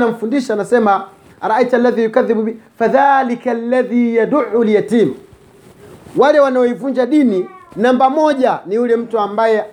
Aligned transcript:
anamfundisha 0.00 0.52
anasema 0.54 1.04
araita 1.40 1.76
alladhi 1.76 2.02
yukadhibu 2.04 2.42
bi 2.42 2.56
fadhalika 2.78 3.50
alladhi 3.50 4.16
yad'u 4.16 4.64
lyatim, 4.64 5.14
wale 6.16 6.40
wanaoivunja 6.40 7.06
dini 7.06 7.46
namba 7.76 8.10
moja 8.10 8.58
ni 8.66 8.74
yule 8.74 8.96
mtu 8.96 9.18
ambaye 9.18 9.64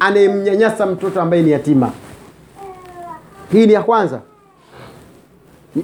anayemnyanyasa 0.00 0.86
mtoto 0.86 1.20
ambaye 1.22 1.42
ni 1.42 1.50
yatima. 1.50 1.90
Hii 3.52 3.66
ni 3.66 3.72
ya 3.72 3.82
kwanza. 3.82 4.20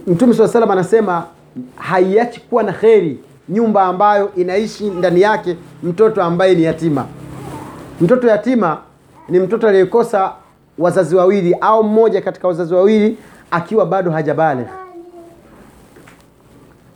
Mtume 0.07 0.35
swalla 0.35 0.53
salam 0.53 0.71
anasema 0.71 1.25
haiachi 1.77 2.41
kuwa 2.41 2.63
na 2.63 2.73
kheri 2.73 3.19
nyumba 3.49 3.83
ambayo 3.83 4.35
inaishi 4.37 4.85
ndani 4.91 5.21
yake 5.21 5.57
mtoto 5.83 6.23
ambaye 6.23 6.55
ni 6.55 6.63
yatima. 6.63 7.07
Mtoto 8.01 8.29
yatima 8.29 8.79
ni 9.29 9.39
mtoto 9.41 9.69
aliyekosa 9.69 10.33
wazazi 10.79 11.17
wawili 11.17 11.55
au 11.61 11.85
mmoja 11.85 12.21
katika 12.23 12.49
wazazi 12.49 12.75
wawili 12.75 13.17
akiwa 13.53 13.87
bado 13.87 14.11
hajabaligh. 14.11 14.67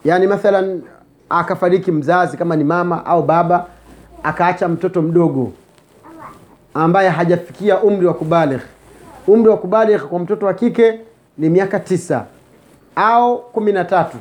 Yaani 0.05 0.27
mathalan 0.27 0.81
akafariki 1.29 1.91
mzazi 1.91 2.37
kama 2.37 2.55
ni 2.55 2.63
mama 2.63 3.05
au 3.05 3.23
baba, 3.23 3.65
akaacha 4.23 4.67
mtoto 4.67 5.01
mdogo 5.01 5.51
ambaye 6.73 7.09
hajafikia 7.09 7.77
umri 7.81 8.05
wa 8.07 8.13
kubaligh. 8.13 8.61
Umri 9.27 9.49
wa 9.49 9.57
kubaligh 9.57 10.01
kwa 10.01 10.19
mtoto 10.19 10.45
wa 10.45 10.53
kike 10.53 10.99
ni 11.37 11.49
miaka 11.49 11.79
tisa 11.79 12.25
au 12.95 13.37
kumi 13.41 13.71
na 13.71 13.85
tatu, 13.85 14.17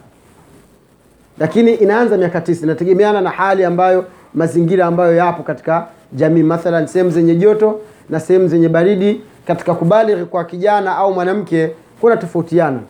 lakini 1.38 1.74
inaanza 1.74 2.16
miaka 2.16 2.40
tisa, 2.40 2.64
inategemeana 2.64 3.20
na 3.20 3.30
hali 3.30 3.64
ambayo 3.64 4.04
mazingira 4.34 4.86
ambayo 4.86 5.16
yapo 5.16 5.42
katika 5.42 5.86
jamii, 6.12 6.42
mathalan 6.42 6.86
sehemu 6.86 7.10
zenye 7.10 7.34
joto 7.34 7.80
na 8.10 8.20
sehemu 8.20 8.48
zenye 8.48 8.68
baridi. 8.68 9.20
Katika 9.46 9.74
kubaligh 9.74 10.24
kwa 10.24 10.44
kijana 10.44 10.96
au 10.96 11.14
mwanamke 11.14 11.70
kuna 12.00 12.16
tofautiana. 12.16 12.80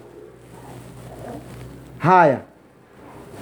Haya, 1.98 2.38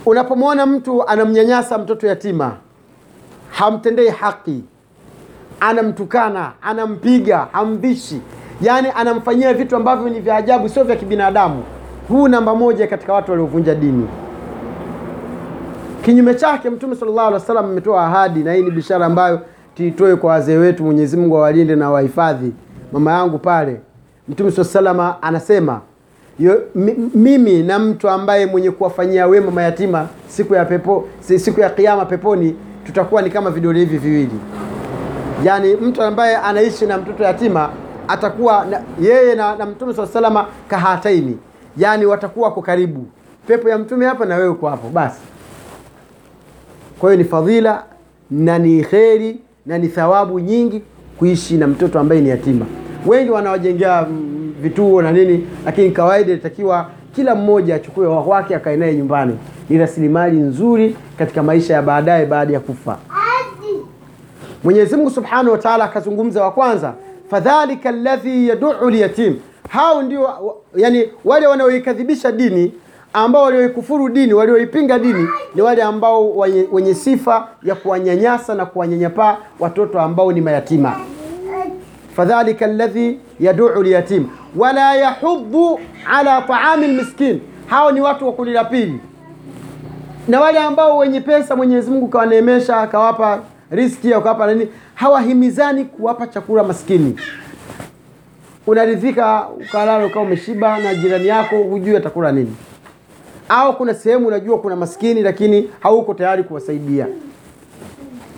unapomwona 0.07 0.67
mtu 0.67 1.09
anamnyanyasa 1.09 1.79
mtoto 1.79 2.07
yatima, 2.07 2.53
hamtendei 3.51 4.09
haki, 4.09 4.65
anamtukana, 5.61 6.53
anampiga, 6.63 7.47
hamvishi, 7.53 8.21
yaani 8.61 8.89
anamfanyia 8.97 9.55
vitu 9.55 9.77
ambavyo 9.77 10.09
ni 10.09 10.21
vya 10.21 10.37
ajabu, 10.37 10.69
sio 10.69 10.85
vya 10.85 10.97
kibinadamu, 10.97 11.63
huu 12.09 12.29
namba 12.29 12.55
moja 12.55 12.87
katika 12.87 13.13
watu 13.13 13.31
waliovunja 13.31 13.75
dini. 13.75 14.09
Kinyume 16.05 16.35
chake, 16.35 16.71
Mtume 16.71 16.97
sallallahu 16.97 17.27
alaihi 17.29 17.41
wasallam 17.43 17.65
ametoa 17.65 18.05
ahadi, 18.07 18.45
na 18.45 18.53
hii 18.53 18.63
ni 18.63 18.71
bishara 18.71 19.07
ambayo 19.07 19.41
tuitoe 19.75 20.17
kwa 20.17 20.31
wazee 20.31 20.57
wetu, 20.57 20.85
Mwenyezi 20.85 21.17
Mungu 21.17 21.37
awalinde 21.37 21.77
na 21.77 21.91
wahifadhi. 21.91 22.53
Mama 22.93 23.13
yangu 23.13 23.39
pale, 23.39 23.81
Mtume 24.29 24.51
swalla 24.51 24.71
salama 24.71 25.23
anasema 25.23 25.81
yo, 26.39 26.63
mimi 27.15 27.63
na 27.63 27.79
mtu 27.79 28.09
ambaye 28.09 28.47
mwenye 28.47 28.71
kuwafanyia 28.71 29.27
wema 29.27 29.51
mayatima 29.51 30.09
siku 30.29 30.55
ya 30.55 30.65
pepo, 30.65 31.09
siku 31.21 31.61
ya 31.61 31.71
kiyama 31.71 32.05
peponi, 32.05 32.57
tutakuwa 32.87 33.23
ni 33.23 33.31
kama 33.31 33.51
vidole 33.51 33.79
hivi 33.79 33.99
viwili. 33.99 34.41
Yaani 35.45 35.75
mtu 35.75 36.03
ambaye 36.03 36.37
anaishi 36.37 36.87
na 36.87 36.99
mtoto 36.99 37.25
yatima 37.25 37.71
atakuwa 38.09 38.65
na, 38.65 38.83
yeye 39.01 39.35
na, 39.35 39.57
na 39.57 39.67
Mtume 39.67 39.95
swalla 39.95 40.13
salama 40.13 40.47
kahataini, 40.69 41.39
yaani 41.77 42.07
watakuwa 42.07 42.51
kwa 42.53 42.63
karibu, 42.63 43.07
pepo 43.47 43.69
ya 43.69 43.79
Mtume 43.79 44.07
hapa 44.07 44.25
na 44.25 44.37
wewe 44.37 44.49
uko 44.49 44.69
hapo 44.69 44.89
basi. 44.89 45.21
Kwa 46.99 47.11
hiyo 47.13 47.23
ni 47.23 47.29
fadhila 47.29 47.85
na 48.31 48.59
ni 48.59 48.83
kheri 48.85 49.41
na 49.67 49.79
ni 49.79 49.89
thawabu 49.89 50.41
nyingi 50.41 50.83
kuishi 51.19 51.57
na 51.57 51.67
mtoto 51.67 52.01
ambaye 52.01 52.21
ni 52.21 52.29
yatima. 52.29 52.67
Wengi 53.07 53.31
wanawajengea 53.31 54.03
mm, 54.11 54.55
vituo 54.61 55.03
na 55.03 55.13
nini, 55.13 55.47
lakini 55.65 55.91
kawaida 55.91 56.33
inatakiwa 56.33 56.87
kila 57.15 57.35
mmoja 57.35 57.75
achukue 57.75 58.07
wa 58.07 58.21
wake 58.21 58.55
akae 58.57 58.77
naye 58.77 58.95
nyumbani. 58.95 59.39
Ni 59.69 59.79
rasilimali 59.79 60.39
nzuri 60.39 60.97
katika 61.19 61.43
maisha 61.43 61.75
ya 61.75 61.83
baadaye 61.83 62.27
baada 62.27 62.53
ya 62.55 62.61
kufa. 62.61 62.99
Mwenyezi 64.65 64.97
Mungu 64.97 65.11
Subhanahu 65.11 65.51
wa 65.53 65.59
Ta'ala 65.59 65.85
akazungumza 65.85 66.43
wa 66.45 66.51
kwanza, 66.53 66.93
fadhalika 67.31 67.89
alladhi 67.89 68.49
yad'u 68.49 68.91
lyatim, 68.91 69.37
hao 69.69 70.03
ndio 70.03 70.31
yani 70.77 71.09
wale 71.25 71.47
wanaoikadhibisha 71.47 72.33
dini 72.33 72.73
ambao 73.13 73.43
walioikufuru 73.45 74.09
dini 74.09 74.33
walioipinga 74.35 74.99
dini 74.99 75.29
ni 75.55 75.63
wale 75.63 75.83
ambao 75.83 76.37
wenye 76.73 76.95
sifa 76.95 77.49
ya 77.63 77.75
kuwanyanyasa 77.75 78.55
na 78.55 78.67
kuwanyanyapaa 78.67 79.37
watoto 79.61 80.01
ambao 80.01 80.33
ni 80.33 80.41
mayatima. 80.41 80.97
Fadhalika 82.17 82.65
alladhi 82.65 83.19
yaduu 83.41 83.83
lyatim 83.83 84.29
wala 84.57 84.95
yahubu 84.95 85.81
ala 86.13 86.43
taami 86.43 86.87
lmiskin, 86.87 87.41
hao 87.67 87.93
ni 87.93 88.01
watu 88.01 88.27
wa 88.27 88.33
kundi 88.33 88.53
la 88.53 88.65
pili 88.65 89.01
na 90.29 90.41
wale 90.41 90.59
ambao 90.59 90.99
wenye 90.99 91.21
pesa 91.21 91.57
Mwenyezi 91.57 91.91
Mungu 91.91 92.09
kawaneemesha 92.09 92.77
akawapa 92.81 93.43
riski 93.71 94.15
akawapa 94.15 94.55
nini, 94.55 94.69
hawahimizani 94.95 95.85
kuwapa 95.85 96.27
chakula 96.27 96.65
maskini. 96.65 97.17
Unaridhika 98.67 99.47
ukalala 99.49 100.07
ukawa 100.07 100.25
umeshiba 100.25 100.79
na 100.79 100.95
jirani 100.95 101.27
yako 101.27 101.57
hujui 101.57 101.97
atakula 101.97 102.33
nini, 102.33 102.57
au 103.49 103.77
kuna 103.77 103.95
sehemu 103.95 104.27
unajua 104.27 104.59
kuna 104.59 104.77
maskini 104.77 105.23
lakini 105.23 105.71
hauko 105.81 106.15
tayari 106.15 106.43
kuwasaidia. 106.45 107.07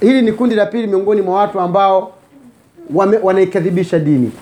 Hili 0.00 0.22
ni 0.22 0.32
kundi 0.32 0.54
la 0.54 0.66
pili 0.66 0.87
miongoni 0.87 1.22
mwa 1.22 1.34
watu 1.38 1.60
ambao 1.60 2.12
wanaikadhibisha 3.23 3.99
dini. 3.99 4.33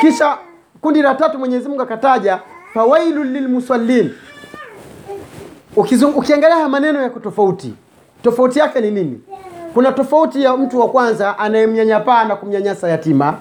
Kisha 0.00 0.38
kundi 0.80 1.02
la 1.02 1.14
tatu 1.14 1.38
Mwenyezi 1.38 1.68
Mungu 1.68 1.82
akataja 1.82 2.40
fawailul 2.74 3.26
lilmusallin 3.26 4.10
ukiangalia 6.16 6.56
haya 6.56 6.68
maneno 6.68 7.02
yako 7.02 7.20
tofauti, 7.20 7.74
tofauti 8.22 8.58
yake 8.58 8.80
ni 8.80 8.90
nini? 8.90 9.20
Kuna 9.74 9.92
tofauti 9.92 10.42
ya 10.42 10.56
mtu 10.56 10.80
wa 10.80 10.88
kwanza 10.88 11.38
anayemnyanyapaa 11.38 12.24
na 12.24 12.36
kumnyanyasa 12.36 12.88
yatima. 12.88 13.34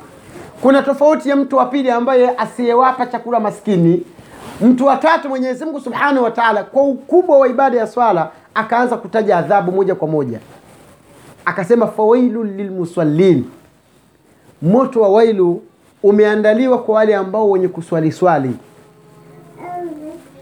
Kuna 0.61 0.81
tofauti 0.83 1.29
ya 1.29 1.35
mtu 1.35 1.57
wa 1.57 1.65
pili 1.65 1.91
ambaye 1.91 2.29
asiyewapa 2.37 3.05
chakula 3.05 3.39
maskini. 3.39 4.03
Mtu 4.61 4.85
wa 4.85 4.95
tatu, 4.97 5.29
Mwenyezi 5.29 5.65
Mungu 5.65 5.79
Subhanahu 5.79 6.23
wa 6.23 6.31
Ta'ala, 6.31 6.63
kwa 6.63 6.83
ukubwa 6.83 7.37
wa 7.39 7.47
ibada 7.47 7.77
ya 7.77 7.87
swala 7.87 8.29
akaanza 8.55 8.97
kutaja 8.97 9.37
adhabu 9.37 9.71
moja 9.71 9.95
kwa 9.95 10.07
moja, 10.07 10.39
akasema 11.45 11.87
fawailul 11.87 12.47
lilmusallin, 12.55 13.43
moto 14.61 15.01
wa 15.01 15.09
wailu 15.09 15.61
umeandaliwa 16.03 16.83
kwa 16.83 16.95
wale 16.95 17.15
ambao 17.15 17.49
wenye 17.49 17.67
kuswali 17.67 18.11
swali 18.11 18.55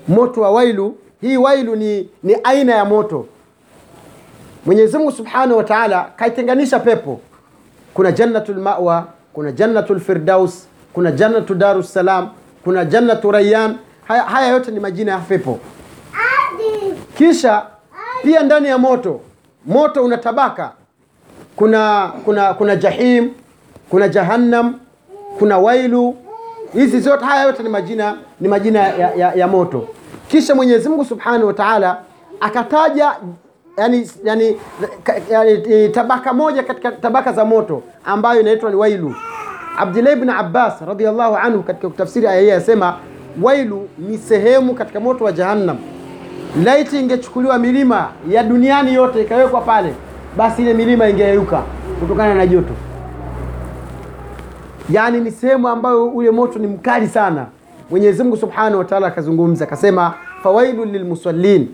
moto 0.08 0.42
wa 0.42 0.52
wailu. 0.52 0.96
Hii 1.22 1.38
wailu 1.38 1.76
ni, 1.76 2.10
ni 2.24 2.36
aina 2.44 2.76
ya 2.76 2.86
moto. 2.86 3.26
Mwenyezi 4.66 4.98
Mungu 4.98 5.12
Subhanahu 5.12 5.58
wa 5.58 5.64
Ta'ala 5.64 6.12
kaitenganisha 6.16 6.80
pepo. 6.80 7.20
Kuna 7.94 8.12
jannatul 8.12 8.56
mawa, 8.56 9.08
kuna 9.34 9.52
jannatul 9.52 10.00
firdaus, 10.00 10.68
kuna 10.94 11.12
jannatu 11.12 11.56
darus 11.56 11.94
salam, 11.94 12.30
kuna 12.64 12.86
jannatu 12.86 13.32
rayyan. 13.32 13.76
Haya, 14.08 14.24
haya 14.24 14.48
yote 14.48 14.72
ni 14.72 14.80
majina 14.80 15.12
ya 15.12 15.18
pepo. 15.18 15.60
Kisha 17.18 17.66
pia 18.24 18.44
ndani 18.44 18.68
ya 18.68 18.78
moto, 18.78 19.20
moto 19.66 20.04
una 20.04 20.18
tabaka. 20.18 20.72
Kuna 21.56 22.12
kuna 22.26 22.54
kuna 22.54 22.76
jahim, 22.76 23.30
kuna 23.90 24.08
jahannam, 24.08 24.80
kuna 25.40 25.58
wailu. 25.58 26.16
Hizi 26.74 27.00
zote 27.00 27.26
haya 27.26 27.44
yote 27.44 27.64
ni 27.64 27.70
majina 27.70 28.16
ni 28.42 28.48
majina 28.48 28.80
ya, 28.80 29.16
ya, 29.16 29.34
ya 29.34 29.48
moto. 29.48 29.88
Kisha 30.28 30.56
Mwenyezi 30.56 30.90
Mungu 30.90 31.06
Subhanahu 31.06 31.48
wa 31.48 31.54
Ta'ala 31.54 31.98
akataja 32.40 33.16
yani, 33.78 34.10
yani, 34.24 34.58
yani, 35.30 35.90
tabaka 35.90 36.34
moja 36.34 36.64
katika 36.64 36.92
tabaka 36.92 37.34
za 37.34 37.46
moto 37.46 37.84
ambayo 38.06 38.42
inaitwa 38.42 38.70
ni 38.70 38.76
wailu. 38.76 39.16
abdulahi 39.78 40.16
bni 40.16 40.32
Abbas 40.32 40.82
radiallahu 40.88 41.36
anhu 41.36 41.64
katika 41.64 41.90
kutafsiri 41.90 42.28
aya 42.28 42.42
hii 42.42 42.52
asema 42.52 42.98
wailu 43.42 43.90
ni 43.98 44.18
sehemu 44.18 44.74
katika 44.74 45.00
moto 45.00 45.24
wa 45.24 45.32
Jahannam. 45.32 45.78
Laiti 46.64 47.00
ingechukuliwa 47.00 47.58
milima 47.58 48.10
ya 48.30 48.44
duniani 48.44 48.94
yote 48.94 49.22
ikawekwa 49.22 49.62
pale, 49.62 49.94
basi 50.38 50.62
ile 50.62 50.74
milima 50.74 51.10
ingeyeyuka 51.10 51.64
kutokana 52.00 52.34
na 52.36 52.48
joto. 52.48 52.74
Yaani 54.92 55.20
ni 55.20 55.32
sehemu 55.32 55.68
ambayo 55.68 56.08
ule 56.08 56.32
moto 56.32 56.60
ni 56.60 56.68
mkali 56.68 57.08
sana. 57.08 57.46
Mwenyezi 57.90 58.24
Mungu 58.24 58.38
Subhanahu 58.38 58.78
wa 58.78 58.86
Ta'ala 58.86 59.08
akazungumza 59.08 59.66
akasema, 59.66 60.14
fawailu 60.44 60.86
lilmusallin, 60.86 61.68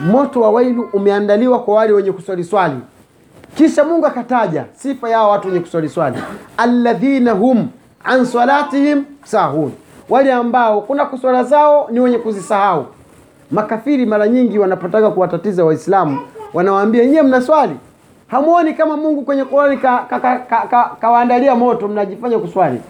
moto 0.00 0.40
wa 0.40 0.50
wailu 0.50 0.88
umeandaliwa 0.92 1.58
kwa 1.62 1.74
wale 1.74 1.92
wenye 1.92 2.12
kuswali 2.12 2.44
swali. 2.44 2.76
Kisha 3.54 3.84
Mungu 3.84 4.06
akataja 4.06 4.64
sifa 4.76 5.08
yao 5.08 5.30
watu 5.30 5.48
wenye 5.48 5.60
kuswali 5.60 5.88
swali, 5.88 6.16
alladhina 6.56 7.32
hum 7.32 7.68
an 8.04 8.24
salatihim 8.24 9.04
sahun, 9.24 9.72
wale 10.08 10.32
ambao 10.32 10.80
kuna 10.80 11.04
kuswala 11.06 11.44
zao 11.44 11.88
ni 11.92 12.00
wenye 12.00 12.18
kuzisahau. 12.18 12.86
Makafiri 13.50 14.06
mara 14.06 14.28
nyingi 14.28 14.58
wanapotaka 14.58 15.10
kuwatatiza 15.10 15.64
Waislamu 15.64 16.18
wanawaambia 16.54 17.06
nyie 17.06 17.22
mnaswali, 17.22 17.76
hamuoni 18.30 18.74
kama 18.74 18.96
Mungu 18.96 19.22
kwenye 19.22 19.44
Qur'ani 19.44 19.76
kawaandalia 19.76 20.08
ka, 20.08 20.20
ka, 20.20 20.96
ka, 21.00 21.46
ka, 21.48 21.54
moto, 21.56 21.88
mnajifanya 21.88 22.38
kuswali. 22.38 22.80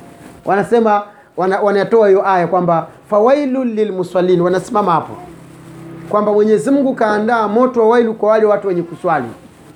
Wanasema 0.45 1.03
wana, 1.37 1.61
wanatoa 1.61 2.09
hiyo 2.09 2.29
aya 2.29 2.47
kwamba 2.47 2.87
fawailu 3.11 3.65
lilmusallin, 3.65 4.41
wanasimama 4.41 4.93
hapo 4.93 5.17
kwamba 6.09 6.33
Mwenyezi 6.33 6.71
Mungu 6.71 6.95
kaandaa 6.95 7.49
moto 7.49 7.81
wa 7.81 7.89
wailu 7.89 8.15
kwa 8.15 8.29
wale 8.31 8.47
watu 8.47 8.69
wenye 8.69 8.83
kuswali. 8.83 9.27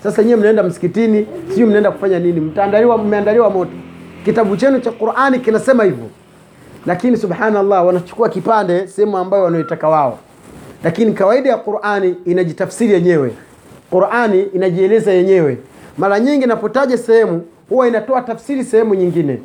Sasa 0.02 0.22
nyewe 0.22 0.40
mnaenda 0.40 0.62
msikitini, 0.62 1.26
sijui 1.48 1.66
mnaenda 1.66 1.90
kufanya 1.90 2.18
nini? 2.18 2.40
Mtaandaliwa, 2.40 2.98
mmeandaliwa 2.98 3.50
moto. 3.50 3.70
Kitabu 4.24 4.56
chenu 4.56 4.80
cha 4.80 4.90
Qur'ani 4.92 5.38
kinasema 5.38 5.84
hivyo, 5.84 6.06
lakini 6.86 7.16
subhanallah, 7.16 7.86
wanachukua 7.86 8.28
kipande 8.28 8.86
sehemu 8.86 9.18
ambayo 9.18 9.44
wanaitaka 9.44 9.88
wao, 9.88 10.18
lakini 10.84 11.12
kawaida 11.12 11.50
ya 11.50 11.56
Qur'ani 11.56 12.16
inajitafsiri 12.24 12.92
yenyewe. 12.92 13.32
Qur'ani 13.90 14.42
inajieleza 14.42 15.12
yenyewe. 15.12 15.58
Mara 15.98 16.20
nyingi 16.20 16.44
inapotaja 16.44 16.98
sehemu 16.98 17.42
huwa 17.68 17.88
inatoa 17.88 18.22
tafsiri 18.22 18.64
sehemu 18.64 18.94
nyingine. 18.94 19.38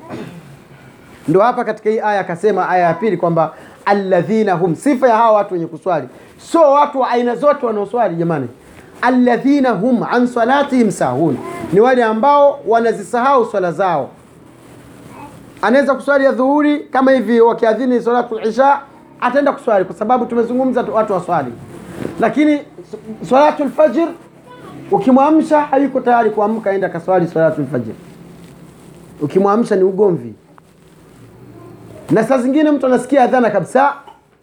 Ndio 1.27 1.41
hapa 1.41 1.63
katika 1.63 1.89
hii 1.89 1.99
aya 1.99 2.19
akasema, 2.19 2.69
aya 2.69 2.85
ya 2.85 2.93
pili 2.93 3.17
kwamba 3.17 3.53
alladhina 3.85 4.53
hum, 4.53 4.75
sifa 4.75 5.07
ya 5.07 5.15
hawa 5.17 5.31
watu 5.31 5.53
wenye 5.53 5.65
kuswali, 5.67 6.07
sio 6.37 6.61
watu 6.71 6.99
wa 6.99 7.09
aina 7.09 7.35
zote 7.35 7.65
wanaoswali 7.65 8.15
jamani. 8.15 8.47
Alladhina 9.01 9.69
hum 9.69 10.03
an 10.11 10.27
salatihim 10.27 10.91
sahun, 10.91 11.37
ni 11.73 11.79
wale 11.79 12.03
ambao 12.03 12.59
wanazisahau 12.67 13.45
swala 13.45 13.71
zao. 13.71 14.09
Anaweza 15.61 15.95
kuswali 15.95 16.25
ya 16.25 16.31
dhuhuri 16.31 16.79
kama 16.79 17.11
hivi, 17.11 17.41
wakiadhini 17.41 18.01
salatul 18.01 18.47
isha 18.47 18.79
ataenda 19.21 19.51
kuswali, 19.51 19.85
kwa 19.85 19.95
sababu 19.95 20.25
tumezungumza 20.25 20.81
watu 20.93 21.13
waswali, 21.13 21.53
lakini 22.19 22.59
salatul 23.29 23.69
fajr 23.69 24.07
ukimwamsha 24.91 25.61
hayuko 25.61 25.99
tayari 25.99 26.29
kuamka, 26.29 26.69
aenda 26.69 26.89
kaswali 26.89 27.27
salatu 27.27 27.65
fajr. 27.71 27.93
Ukimwamsha 29.21 29.75
ni 29.75 29.83
ugomvi 29.83 30.33
na 32.11 32.23
saa 32.23 32.37
zingine 32.37 32.71
mtu 32.71 32.85
anasikia 32.85 33.23
adhana 33.23 33.49
kabisa, 33.49 33.93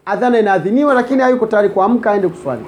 adhana 0.06 0.38
inaadhiniwa, 0.38 0.94
lakini 0.94 1.22
hayuko 1.22 1.46
tayari 1.46 1.68
kuamka 1.68 2.10
aende 2.10 2.28
kuswali. 2.28 2.62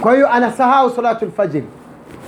Kwa 0.00 0.14
hiyo 0.14 0.32
anasahau 0.32 0.90
salatu 0.90 1.30
fajr. 1.32 1.62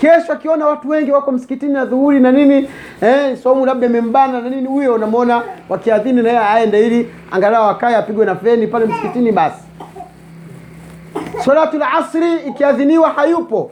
Kesho 0.00 0.32
akiona 0.32 0.66
watu 0.66 0.88
wengi 0.88 1.12
wako 1.12 1.32
msikitini 1.32 1.72
na 1.72 1.84
dhuhuri 1.84 2.20
na 2.20 2.32
nini, 2.32 2.68
eh, 3.00 3.36
somu 3.42 3.66
labda 3.66 3.86
imembana 3.86 4.40
na 4.40 4.50
nini, 4.50 4.68
huyo 4.68 4.94
unamwona 4.94 5.42
wakiadhini 5.68 6.22
na 6.22 6.28
yeye 6.28 6.40
aende, 6.40 6.86
ili 6.86 7.10
angalau 7.30 7.68
akae 7.70 7.96
apigwe 7.96 8.26
na 8.26 8.36
feni 8.36 8.66
pale 8.66 8.86
msikitini. 8.86 9.32
Basi 9.32 9.62
salatul 11.44 11.82
asri 11.82 12.36
ikiadhiniwa 12.48 13.10
hayupo, 13.10 13.70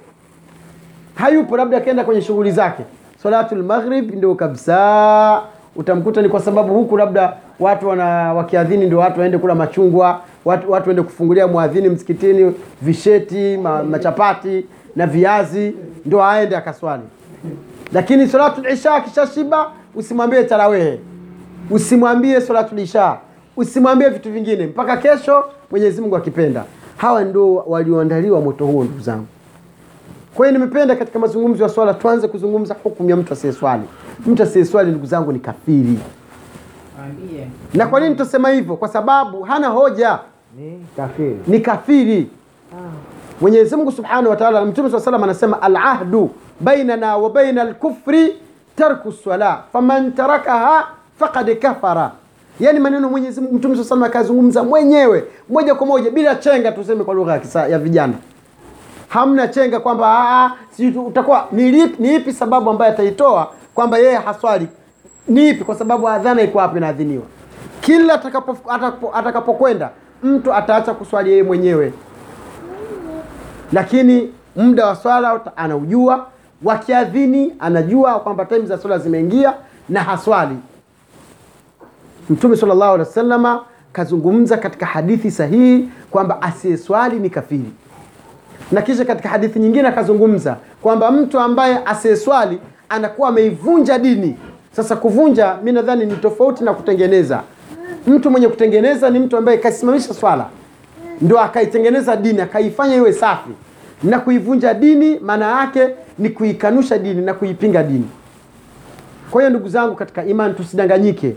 hayupo, 1.14 1.56
labda 1.56 1.76
akaenda 1.76 2.04
kwenye 2.04 2.22
shughuli 2.22 2.50
zake. 2.52 2.82
Salatul 3.22 3.62
maghrib 3.62 4.14
ndio 4.14 4.34
kabisa 4.34 5.42
utamkuta 5.76 6.22
ni 6.22 6.28
kwa 6.28 6.40
sababu 6.40 6.74
huku 6.74 6.96
labda 6.96 7.36
watu 7.60 7.88
wana 7.88 8.34
wakiadhini 8.34 8.86
ndio 8.86 8.98
watu 8.98 9.20
waende 9.20 9.38
kula 9.38 9.54
machungwa, 9.54 10.20
watu, 10.44 10.70
watu 10.72 10.88
waende 10.88 11.02
kufungulia 11.02 11.46
mwadhini 11.46 11.88
msikitini 11.88 12.54
visheti 12.82 13.56
ma, 13.56 13.82
machapati 13.84 14.66
na 14.96 15.06
viazi, 15.06 15.74
ndio 16.06 16.24
aende 16.24 16.56
akaswali. 16.56 17.02
Lakini 17.92 18.26
salatul 18.28 18.66
isha 18.72 18.94
akishashiba, 18.94 19.70
usimwambie 19.94 20.44
tarawehe, 20.44 20.98
usimwambie 21.70 22.40
salatul 22.40 22.78
isha, 22.78 23.16
usimwambie 23.56 24.08
vitu 24.08 24.32
vingine 24.32 24.66
mpaka 24.66 24.96
kesho, 24.96 25.44
Mwenyezi 25.70 26.00
Mungu 26.00 26.16
akipenda. 26.16 26.64
Hawa 26.98 27.24
ndio 27.24 27.54
walioandaliwa 27.56 28.40
moto 28.40 28.66
huo, 28.66 28.84
ndugu 28.84 29.00
zangu. 29.00 29.26
Kwa 30.34 30.46
hiyo 30.46 30.58
nimependa 30.58 30.96
katika 30.96 31.18
mazungumzo 31.18 31.62
ya 31.62 31.68
swala 31.68 31.94
tuanze 31.94 32.28
kuzungumza 32.28 32.76
hukumu 32.82 33.10
ya 33.10 33.16
mtu 33.16 33.32
asiyeswali. 33.32 33.82
Mtu 34.26 34.42
asiyeswali 34.42 34.90
ndugu 34.90 35.06
zangu 35.06 35.32
ni 35.32 35.38
kafiri. 35.38 35.98
Ambie. 37.04 37.46
Na 37.74 37.86
kwa 37.86 38.00
nini 38.00 38.12
tutasema 38.14 38.48
hivyo? 38.50 38.76
Kwa 38.76 38.88
sababu 38.88 39.42
hana 39.42 39.68
hoja, 39.68 40.18
ni 40.58 40.86
kafiri. 40.96 41.36
ni 41.46 41.60
kafiri. 41.60 42.30
Mwenyezi 43.40 43.76
Mungu 43.76 43.92
Subhanahu 43.92 44.28
wa 44.30 44.36
Ta'ala, 44.36 44.64
Mtume 44.64 44.88
swalla 44.90 45.04
salam 45.04 45.24
anasema 45.24 45.62
al-ahdu 45.62 46.30
bainana 46.60 47.16
wa 47.16 47.30
baina 47.30 47.62
al-kufri 47.62 48.36
tarku 48.76 49.12
swala 49.12 49.62
faman 49.72 50.12
tarakaha 50.12 50.86
faqad 51.18 51.58
kafara. 51.58 52.10
Yani 52.60 52.80
maneno 52.80 53.08
Mwenyezi 53.08 53.40
Mungu 53.40 53.54
Mtume 53.54 53.84
salam 53.84 54.02
akazungumza 54.04 54.64
mwenyewe 54.64 55.24
moja 55.48 55.74
kwa 55.74 55.86
moja 55.86 56.10
bila 56.10 56.34
chenga, 56.34 56.72
tuseme 56.72 57.04
kwa 57.04 57.14
lugha 57.14 57.40
ya 57.68 57.78
vijana 57.78 58.14
hamna 59.08 59.48
chenga 59.48 59.80
kwamba 59.80 60.52
si 60.70 60.86
ah, 60.96 61.00
utakuwa 61.00 61.48
ni 61.52 62.14
ipi 62.14 62.32
sababu 62.32 62.70
ambayo 62.70 62.92
ataitoa 62.92 63.50
kwamba 63.74 63.98
yeye 63.98 64.14
haswali 64.16 64.68
ni 65.28 65.48
ipi? 65.48 65.64
Kwa 65.64 65.74
sababu 65.74 66.08
adhana 66.08 66.42
iko 66.42 66.58
hapo 66.58 66.76
inaadhiniwa. 66.76 67.22
Kila 67.80 68.14
atakapokwenda 69.12 69.86
atakapo- 69.86 69.90
mtu 70.22 70.54
ataacha 70.54 70.94
kuswali 70.94 71.30
yeye 71.30 71.42
mwenyewe, 71.42 71.92
lakini 73.72 74.32
muda 74.56 74.86
wa 74.86 74.96
swala 74.96 75.40
anaujua, 75.56 76.26
wakiadhini 76.64 77.54
anajua 77.58 78.20
kwamba 78.20 78.44
time 78.44 78.66
za 78.66 78.78
swala 78.78 78.98
zimeingia 78.98 79.54
na 79.88 80.02
haswali. 80.02 80.56
Mtume 82.30 82.56
sallallahu 82.56 82.94
alaihi 82.94 83.08
wasallama 83.08 83.60
kazungumza 83.92 84.56
katika 84.56 84.86
hadithi 84.86 85.30
sahihi 85.30 85.88
kwamba 86.10 86.42
asiyeswali 86.42 87.18
ni 87.18 87.30
kafiri 87.30 87.70
na 88.72 88.82
kisha 88.82 89.04
katika 89.04 89.28
hadithi 89.28 89.58
nyingine 89.58 89.88
akazungumza 89.88 90.56
kwamba 90.82 91.10
mtu 91.10 91.40
ambaye 91.40 91.78
asiyeswali 91.86 92.58
anakuwa 92.88 93.28
ameivunja 93.28 93.98
dini. 93.98 94.36
Sasa 94.72 94.96
kuvunja, 94.96 95.56
mi 95.64 95.72
nadhani 95.72 96.06
ni 96.06 96.16
tofauti 96.16 96.64
na 96.64 96.74
kutengeneza. 96.74 97.42
Mtu 98.06 98.30
mwenye 98.30 98.48
kutengeneza 98.48 99.10
ni 99.10 99.18
mtu 99.18 99.36
ambaye 99.36 99.58
kasimamisha 99.58 100.14
swala, 100.14 100.46
ndio 101.20 101.40
akaitengeneza 101.40 102.16
dini, 102.16 102.40
akaifanya 102.40 102.94
iwe 102.96 103.12
safi. 103.12 103.50
Na 104.02 104.18
kuivunja 104.20 104.74
dini 104.74 105.18
maana 105.18 105.60
yake 105.60 105.88
ni 106.18 106.30
kuikanusha 106.30 106.98
dini 106.98 107.22
na 107.22 107.34
kuipinga 107.34 107.82
dini. 107.82 108.08
Kwa 109.30 109.40
hiyo 109.42 109.50
ndugu 109.50 109.68
zangu 109.68 109.94
katika 109.94 110.24
imani, 110.24 110.54
tusidanganyike 110.54 111.36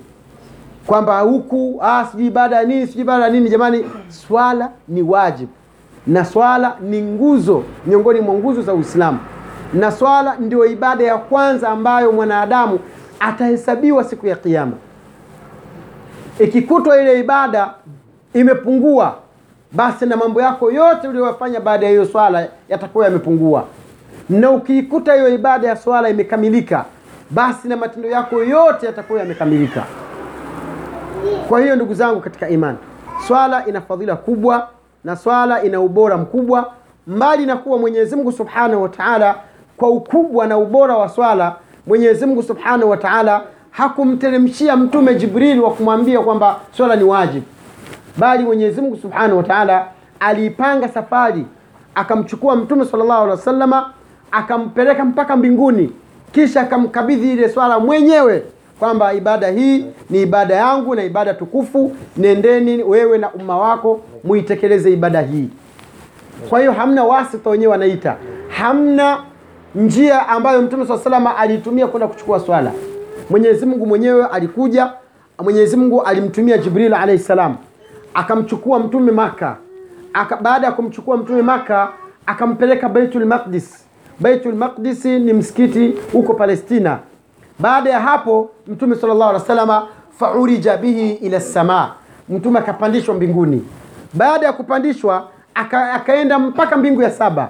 kwamba 0.86 1.19
huku 1.19 1.80
ah, 1.83 2.06
sijui 2.12 2.28
ibada 2.28 2.56
ya 2.56 2.63
nini 2.63 2.88
sijui 2.88 3.01
ibada 3.01 3.24
ya 3.24 3.30
nini. 3.30 3.50
Jamani, 3.50 3.86
swala 4.10 4.69
ni 4.88 5.01
wajibu 5.01 5.51
na 6.07 6.25
swala 6.25 6.75
ni 6.81 7.01
nguzo 7.01 7.63
miongoni 7.86 8.19
mwa 8.22 8.36
nguzo 8.36 8.62
za 8.62 8.74
Uislamu, 8.74 9.19
na 9.74 9.92
swala 9.92 10.36
ndio 10.39 10.66
ibada 10.66 11.04
ya 11.04 11.18
kwanza 11.18 11.69
ambayo 11.69 12.12
mwanadamu 12.12 12.80
atahesabiwa 13.19 14.04
siku 14.04 14.28
ya 14.28 14.36
Kiyama. 14.36 14.72
Ikikutwa 16.39 17.01
ile 17.01 17.19
ibada 17.19 17.74
imepungua, 18.34 19.15
basi 19.72 20.06
na 20.06 20.17
mambo 20.17 20.41
yako 20.41 20.72
yote 20.72 21.08
uliyofanya 21.08 21.60
baada 21.60 21.86
ya 21.86 21.91
hiyo 21.91 22.06
swala 22.06 22.48
yatakuwa 22.70 23.06
yamepungua, 23.06 23.65
na 24.29 24.51
ukiikuta 24.51 25.13
hiyo 25.13 25.29
ibada 25.29 25.67
ya 25.67 25.75
swala 25.75 26.10
imekamilika, 26.10 26.86
basi 27.29 27.67
na 27.67 27.77
matendo 27.77 28.10
yako 28.10 28.44
yote 28.44 28.86
yatakuwa 28.86 29.20
yamekamilika. 29.20 29.86
Kwa 31.50 31.62
hiyo 31.62 31.75
ndugu 31.75 31.94
zangu 31.94 32.22
katika 32.22 32.50
imani, 32.50 32.78
swala 33.28 33.66
ina 33.68 33.82
fadhila 33.82 34.16
kubwa 34.16 34.68
na 35.04 35.16
swala 35.16 35.63
ina 35.63 35.82
ubora 35.82 36.18
mkubwa, 36.18 36.72
mbali 37.08 37.46
na 37.46 37.58
kuwa 37.58 37.78
Mwenyezi 37.78 38.16
Mungu 38.16 38.32
Subhanahu 38.32 38.84
wa 38.84 38.90
Ta'ala 38.90 39.36
kwa 39.78 39.90
ukubwa 39.90 40.48
na 40.48 40.58
ubora 40.58 40.98
wa 40.98 41.10
swala, 41.10 41.56
Mwenyezi 41.88 42.25
Mungu 42.25 42.44
Subhanahu 42.44 42.90
wa 42.90 42.98
Ta'ala 42.98 43.42
hakumteremshia 43.72 44.78
mtume 44.78 45.16
Jibril 45.16 45.60
wa 45.60 45.72
kumwambia 45.74 46.20
kwamba 46.20 46.60
swala 46.78 46.96
ni 46.96 47.04
wajibu, 47.04 47.46
bali 48.18 48.44
Mwenyezi 48.44 48.82
Mungu 48.82 48.98
Subhanahu 48.98 49.38
wa 49.38 49.44
Ta'ala 49.44 49.88
aliipanga 50.20 50.88
safari, 50.90 51.46
akamchukua 51.96 52.56
mtume 52.56 52.86
sallallahu 52.86 53.24
alaihi 53.24 53.40
wasallama 53.40 53.90
akampeleka 54.32 55.06
mpaka 55.06 55.36
mbinguni, 55.36 55.92
kisha 56.32 56.62
akamkabidhi 56.62 57.34
ile 57.34 57.50
swala 57.50 57.80
mwenyewe 57.80 58.44
kwamba 58.82 59.14
ibada 59.14 59.48
hii 59.50 59.86
ni 60.10 60.22
ibada 60.22 60.56
yangu 60.56 60.96
na 60.96 61.04
ibada 61.04 61.34
tukufu, 61.34 61.96
nendeni 62.18 62.84
wewe 62.84 63.18
na 63.18 63.32
umma 63.34 63.58
wako 63.58 64.02
muitekeleze 64.24 64.92
ibada 64.92 65.22
hii. 65.22 65.50
Kwa 66.50 66.60
hiyo 66.60 66.72
hamna 66.72 67.04
wasita, 67.04 67.50
wenyewe 67.50 67.72
wanaita, 67.72 68.16
hamna 68.48 69.24
njia 69.76 70.28
ambayo 70.28 70.62
mtume 70.62 70.86
swalla 70.86 71.04
salama 71.04 71.38
aliitumia 71.38 71.88
kwenda 71.88 72.08
kuchukua 72.08 72.40
swala. 72.40 72.72
Mwenyezi 73.30 73.66
Mungu 73.66 73.86
mwenyewe 73.86 74.26
alikuja, 74.26 74.92
Mwenyezi 75.44 75.78
Mungu 75.78 76.02
alimtumia 76.02 76.58
Jibril 76.58 76.94
alayhi 76.94 77.22
salam, 77.24 77.56
akamchukua 78.14 78.80
mtume 78.80 79.12
Maka. 79.12 79.58
Aka, 80.14 80.38
baada 80.38 80.68
ya 80.68 80.74
kumchukua 80.74 81.18
mtume 81.18 81.42
Maka 81.42 81.90
akampeleka 82.26 82.90
Baitul 82.90 83.26
Maqdis. 83.26 83.86
Baitul 84.20 84.56
Maqdis 84.56 85.06
ni 85.06 85.34
msikiti 85.34 85.94
huko 86.14 86.34
Palestina. 86.34 87.00
Baada 87.62 87.89
ya 87.89 88.00
hapo 88.00 88.50
mtume 88.68 88.96
sallallahu 88.96 89.30
alaihi 89.30 89.41
wasallam 89.50 89.84
faurija 90.20 90.77
bihi 90.77 91.12
ila 91.12 91.41
samaa, 91.41 91.91
mtume 92.30 92.60
akapandishwa 92.60 93.15
mbinguni. 93.15 93.65
Baada 94.13 94.46
ya 94.46 94.53
kupandishwa 94.53 95.27
aka, 95.56 95.94
akaenda 95.94 96.39
mpaka 96.39 96.77
mbingu 96.77 97.01
ya 97.01 97.12
saba. 97.12 97.50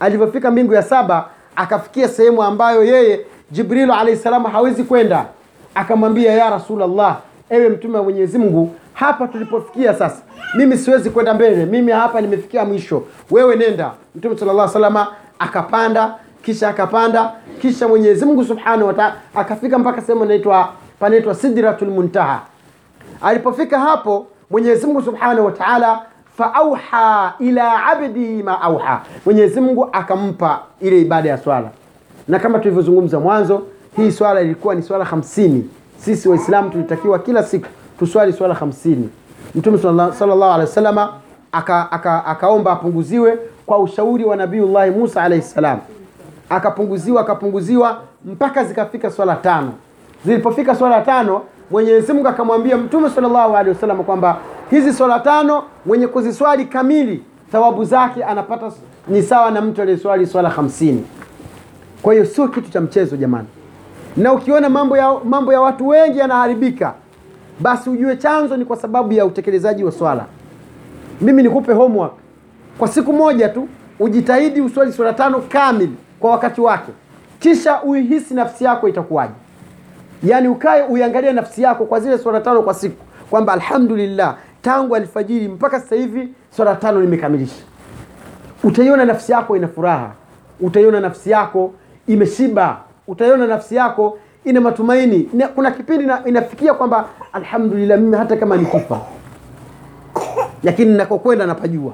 Alivyofika 0.00 0.50
mbingu 0.50 0.74
ya 0.74 0.82
saba 0.82 1.28
akafikia 1.56 2.08
sehemu 2.08 2.42
ambayo 2.42 2.84
yeye 2.84 3.20
Jibril 3.50 3.90
alaihi 3.90 4.20
salam 4.20 4.44
hawezi 4.44 4.84
kwenda, 4.84 5.26
akamwambia 5.74 6.32
ya 6.32 6.50
rasulllah 6.50 7.16
ewe 7.50 7.68
mtume 7.68 7.98
wa 7.98 8.04
mwenyezi 8.04 8.38
mungu 8.38 8.74
hapa 8.94 9.28
tulipofikia 9.28 9.94
sasa 9.94 10.22
mimi 10.54 10.76
siwezi 10.76 11.10
kwenda 11.10 11.34
mbele. 11.34 11.66
Mimi 11.66 11.92
hapa 11.92 12.20
nimefikia 12.20 12.64
mwisho. 12.64 13.02
Wewe 13.30 13.56
nenda. 13.56 13.90
Mtume 14.14 14.38
sallallahu 14.38 14.70
alaihi 14.76 14.84
wasallam 14.84 15.06
akapanda 15.38 16.14
kisha 16.42 16.68
akapanda 16.68 17.32
kisha 17.60 17.88
mwenyezi 17.88 18.24
mungu 18.24 18.44
subhanahu 18.44 18.86
wataala 18.86 19.14
akafika 19.34 19.78
mpaka 19.78 20.00
sehemu 20.02 20.24
inaitwa 20.24 20.68
panaitwa 21.00 21.34
sidratul 21.34 21.88
muntaha. 21.90 22.40
Alipofika 23.22 23.78
hapo 23.80 24.26
mwenyezi 24.50 24.86
mungu 24.86 25.02
subhanahu 25.02 25.46
wataala 25.46 26.00
faauha 26.38 27.34
ila 27.38 27.86
abdihi 27.86 28.42
ma 28.42 28.60
auha. 28.62 29.02
Mwenyezi 29.26 29.60
mungu 29.60 29.88
akampa 29.92 30.60
ile 30.80 31.00
ibada 31.00 31.28
ya 31.28 31.38
swala. 31.38 31.70
Na 32.28 32.38
kama 32.38 32.58
tulivyozungumza 32.58 33.20
mwanzo 33.20 33.62
hii 33.96 34.10
swala 34.10 34.40
ilikuwa 34.40 34.74
ni 34.74 34.82
swala 34.82 35.04
hamsini. 35.04 35.70
Sisi 35.98 36.28
waislamu 36.28 36.70
tulitakiwa 36.70 37.18
kila 37.18 37.42
siku 37.42 37.66
tuswali 37.98 38.32
swala 38.32 38.54
hamsini. 38.54 39.08
Mtume 39.54 39.78
salllahu 39.78 40.44
alehi 40.44 40.60
wasalama 40.60 41.12
aka, 41.52 41.92
aka, 41.92 42.24
akaomba 42.26 42.72
apunguziwe 42.72 43.38
kwa 43.66 43.78
ushauri 43.78 44.24
wa 44.24 44.36
nabiullahi 44.36 44.90
musa 44.90 45.22
alaihi 45.22 45.44
salam 45.44 45.78
akapunguziwa 46.52 47.20
akapunguziwa 47.20 48.00
mpaka 48.24 48.64
zikafika 48.64 49.10
swala 49.10 49.36
tano. 49.36 49.72
Zilipofika 50.26 50.74
swala 50.74 51.00
tano 51.00 51.42
mwenyezi 51.70 52.12
mungu 52.12 52.28
akamwambia 52.28 52.76
mtume 52.76 53.10
salllahu 53.10 53.56
alehi 53.56 53.74
wasallam 53.74 54.04
kwamba 54.04 54.36
hizi 54.70 54.92
swala 54.92 55.20
tano 55.20 55.62
mwenye 55.86 56.06
kuziswali 56.06 56.64
kamili 56.64 57.22
thawabu 57.52 57.84
zake 57.84 58.24
anapata 58.24 58.72
ni 59.08 59.22
sawa 59.22 59.50
na 59.50 59.60
mtu 59.60 59.82
aliyeswali 59.82 60.26
swala 60.26 60.48
hamsini. 60.50 61.04
Kwa 62.02 62.12
hiyo 62.14 62.26
sio 62.26 62.48
kitu 62.48 62.70
cha 62.70 62.80
mchezo 62.80 63.16
jamani. 63.16 63.48
Na 64.16 64.32
ukiona 64.32 64.68
mambo 64.68 64.96
ya, 64.96 65.14
mambo 65.24 65.52
ya 65.52 65.60
watu 65.60 65.88
wengi 65.88 66.18
yanaharibika 66.18 66.94
basi 67.60 67.90
ujue 67.90 68.16
chanzo 68.16 68.56
ni 68.56 68.64
kwa 68.64 68.76
sababu 68.76 69.12
ya 69.12 69.26
utekelezaji 69.26 69.84
wa 69.84 69.92
swala. 69.92 70.24
Mimi 71.20 71.42
nikupe 71.42 71.72
homework. 71.72 72.12
Kwa 72.78 72.88
siku 72.88 73.12
moja 73.12 73.48
tu 73.48 73.68
ujitahidi 74.00 74.60
uswali 74.60 74.92
swala 74.92 75.12
tano 75.12 75.38
kamili 75.48 75.92
kwa 76.22 76.30
wakati 76.30 76.60
wake. 76.60 76.92
Kisha 77.40 77.82
uihisi 77.82 78.34
nafsi 78.34 78.64
yako 78.64 78.88
itakuwaje. 78.88 79.32
Yaani 80.24 80.48
ukae 80.48 80.82
uiangalie 80.82 81.32
nafsi 81.32 81.62
yako 81.62 81.84
kwa 81.84 82.00
zile 82.00 82.18
swala 82.18 82.40
tano 82.40 82.62
kwa 82.62 82.74
siku. 82.74 83.04
Kwamba 83.30 83.52
alhamdulillah 83.52 84.36
tangu 84.62 84.96
alfajiri 84.96 85.48
mpaka 85.48 85.80
sasa 85.80 85.96
hivi 85.96 86.28
swala 86.56 86.74
tano 86.74 87.00
nimekamilisha. 87.00 87.62
Utaiona 88.64 89.04
nafsi 89.04 89.32
yako 89.32 89.56
ina 89.56 89.68
furaha. 89.68 90.10
Utaiona 90.60 91.00
nafsi 91.00 91.30
yako 91.30 91.72
imeshiba. 92.06 92.76
Utaiona 93.08 93.46
nafsi 93.46 93.76
yako 93.76 94.18
ina 94.44 94.60
matumaini. 94.60 95.30
Kuna 95.54 95.70
kipindi 95.70 96.04
ina, 96.04 96.24
inafikia 96.26 96.74
kwamba 96.74 97.04
alhamdulillah 97.32 97.98
mimi 97.98 98.16
hata 98.16 98.36
kama 98.36 98.56
nikufa, 98.56 99.00
lakini 100.62 100.94
nakokwenda 100.96 101.46
napajua. 101.46 101.92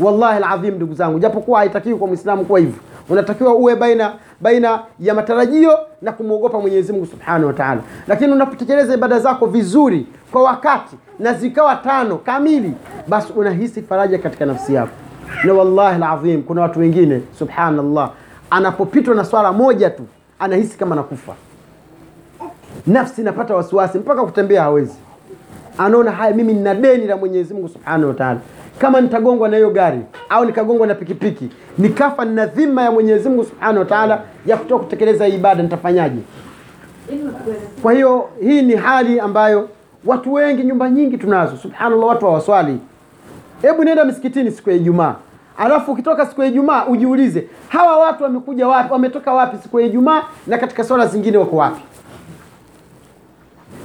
Wallahi 0.00 0.36
aladhim 0.36 0.74
ndugu 0.74 0.94
zangu 0.94 1.18
japokuwa 1.18 1.58
haitakiwi 1.58 1.96
kwa 1.98 2.08
mwislamu 2.08 2.44
kuwa 2.44 2.58
hivyo 2.60 2.74
unatakiwa 3.10 3.54
uwe 3.54 3.76
baina 3.76 4.12
baina 4.40 4.80
ya 5.00 5.14
matarajio 5.14 5.78
na 6.02 6.12
kumwogopa 6.12 6.60
mwenyezi 6.60 6.92
mungu 6.92 7.06
subhanahu 7.06 7.46
wa 7.46 7.52
taala. 7.52 7.80
Lakini 8.08 8.32
unapotekeleza 8.32 8.94
ibada 8.94 9.18
zako 9.18 9.46
vizuri 9.46 10.06
kwa 10.32 10.42
wakati 10.42 10.96
na 11.18 11.32
zikawa 11.34 11.76
tano 11.76 12.16
kamili 12.16 12.72
basi 13.08 13.32
unahisi 13.32 13.82
faraja 13.82 14.18
katika 14.18 14.46
nafsi 14.46 14.74
yako. 14.74 14.92
Na 15.44 15.54
wallahi 15.54 16.00
ladhim 16.00 16.42
kuna 16.42 16.60
watu 16.62 16.80
wengine 16.80 17.22
subhanallah 17.38 18.10
anapopitwa 18.50 19.14
na 19.14 19.24
swala 19.24 19.52
moja 19.52 19.90
tu 19.90 20.02
anahisi 20.38 20.78
kama 20.78 20.96
nakufa 20.96 21.32
nafsi 22.86 23.20
inapata 23.20 23.54
wasiwasi 23.54 23.98
mpaka 23.98 24.22
kutembea 24.24 24.62
hawezi. 24.62 24.94
Anaona 25.78 26.10
haya 26.10 26.34
mimi 26.34 26.52
nina 26.54 26.74
deni 26.74 27.06
la 27.06 27.16
mwenyezi 27.16 27.54
mungu 27.54 27.68
subhanahu 27.68 28.08
wa 28.08 28.14
taala 28.14 28.40
kama 28.80 29.00
nitagongwa 29.00 29.48
na 29.48 29.56
hiyo 29.56 29.70
gari 29.70 30.00
au 30.28 30.44
nikagongwa 30.44 30.86
na 30.86 30.94
pikipiki 30.94 31.48
nikafa 31.78 32.24
nina 32.24 32.46
dhima 32.46 32.82
ya 32.82 32.90
mwenyezi 32.90 33.28
mungu 33.28 33.44
subhanahu 33.44 33.78
wa 33.78 33.84
taala 33.84 34.20
ya 34.46 34.56
kutoka 34.56 34.84
kutekeleza 34.84 35.28
ibada 35.28 35.62
nitafanyaje? 35.62 36.18
Kwa 37.82 37.92
hiyo 37.92 38.28
hii 38.40 38.62
ni 38.62 38.74
hali 38.76 39.20
ambayo 39.20 39.68
watu 40.04 40.32
wengi 40.32 40.62
nyumba 40.64 40.90
nyingi 40.90 41.18
tunazo. 41.18 41.56
Subhanallah 41.56 42.08
watu 42.08 42.26
hawaswali. 42.26 42.78
Hebu 43.62 43.84
nenda 43.84 44.04
msikitini 44.04 44.50
siku 44.50 44.70
ya 44.70 44.76
ijumaa. 44.76 45.14
Alafu 45.58 45.92
ukitoka 45.92 46.26
siku 46.26 46.42
ya 46.42 46.48
ijumaa 46.48 46.86
ujiulize 46.86 47.46
hawa 47.68 47.98
watu 47.98 48.22
wamekuja 48.24 48.68
wapi 48.68 48.92
wametoka 48.92 49.32
wapi 49.34 49.56
siku 49.62 49.80
ya 49.80 49.86
ijumaa 49.86 50.22
na 50.46 50.58
katika 50.58 50.84
swala 50.84 51.06
zingine 51.06 51.38
wako 51.38 51.56
wapi? 51.56 51.80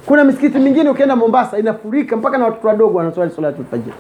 Kuna 0.06 0.24
misikiti 0.24 0.60
mingine 0.60 0.90
ukienda 0.90 1.16
mombasa 1.16 1.58
inafurika 1.60 2.18
mpaka 2.18 2.38
na 2.38 2.46
watoto 2.46 2.68
wadogo 2.68 2.98
wanaswali 2.98 3.32
salatu 3.32 3.62
lfajiri 3.62 3.96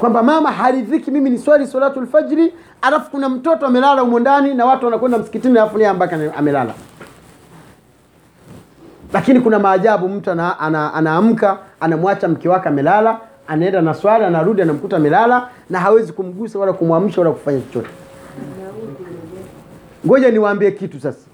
kwamba 0.00 0.22
mama 0.22 0.52
haridhiki 0.52 1.10
mimi 1.10 1.30
ni 1.30 1.38
swali 1.38 1.66
salatu 1.66 2.00
lfajiri 2.00 2.54
alafu 2.82 3.10
kuna 3.10 3.28
mtoto 3.28 3.66
amelala 3.66 4.00
humo 4.00 4.18
ndani 4.20 4.54
na 4.54 4.64
watu 4.66 4.84
wanakwenda 4.84 5.18
msikitini 5.18 5.58
alafu 5.58 5.78
ni 5.78 5.84
ambake 5.84 6.14
amelala. 6.36 6.74
Lakini 9.12 9.40
kuna 9.40 9.58
maajabu 9.58 10.08
mtu 10.08 10.30
ana, 10.30 10.58
ana, 10.60 10.94
anaamka 10.94 11.58
anamwacha 11.80 12.28
mke 12.28 12.48
wake 12.48 12.68
amelala 12.68 13.18
anaenda 13.48 13.80
na 13.80 13.94
swali 13.94 14.24
anarudi 14.24 14.62
anamkuta 14.62 14.96
amelala 14.96 15.48
na 15.70 15.80
hawezi 15.80 16.12
kumgusa 16.12 16.58
wala 16.58 16.72
kumwamsha 16.72 17.20
wala 17.20 17.32
kufanya 17.32 17.60
chochote. 17.60 17.90
Ngoja 20.06 20.30
niwaambie 20.30 20.70
kitu 20.70 21.00
sasa. 21.00 21.26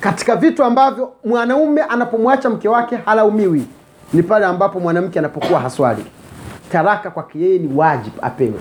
Katika 0.00 0.36
vitu 0.36 0.64
ambavyo 0.64 1.12
mwanaume 1.24 1.82
anapomwacha 1.82 2.50
mke 2.50 2.68
wake 2.68 2.96
halaumiwi 2.96 3.66
ni 4.12 4.22
pale 4.22 4.46
ambapo 4.46 4.80
mwanamke 4.80 5.18
anapokuwa 5.18 5.60
haswali 5.60 6.04
taraka 6.72 7.10
kwake 7.10 7.38
yeye 7.40 7.58
ni 7.58 7.74
wajib 7.76 8.12
apewe. 8.22 8.60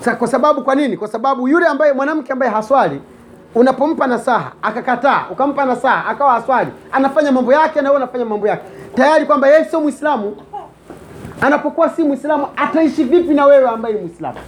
Sa, 0.00 0.16
kwa 0.16 0.28
sababu 0.28 0.62
kwa 0.62 0.74
nini? 0.74 0.96
Kwa 0.96 1.08
sababu 1.08 1.48
yule 1.48 1.66
ambaye 1.66 1.92
mwanamke 1.92 2.32
ambaye 2.32 2.52
haswali 2.52 3.00
unapompa 3.54 4.06
nasaha 4.06 4.52
akakataa 4.62 5.24
ukampa 5.30 5.64
nasaha 5.64 6.06
akawa 6.06 6.32
haswali 6.32 6.70
anafanya 6.92 7.32
mambo 7.32 7.52
yake 7.52 7.80
na 7.80 7.88
wewe 7.90 7.96
unafanya 8.02 8.24
mambo 8.24 8.48
yake. 8.48 8.62
Tayari 8.94 9.26
kwamba 9.26 9.48
yeye 9.48 9.64
sio 9.64 9.80
mwislamu 9.80 10.36
anapokuwa 11.40 11.88
si 11.90 12.02
mwislamu 12.02 12.46
ataishi 12.56 13.04
vipi 13.04 13.34
na 13.34 13.46
wewe 13.46 13.68
ambaye 13.68 13.94
ni 13.94 14.00
mwislamu 14.00 14.38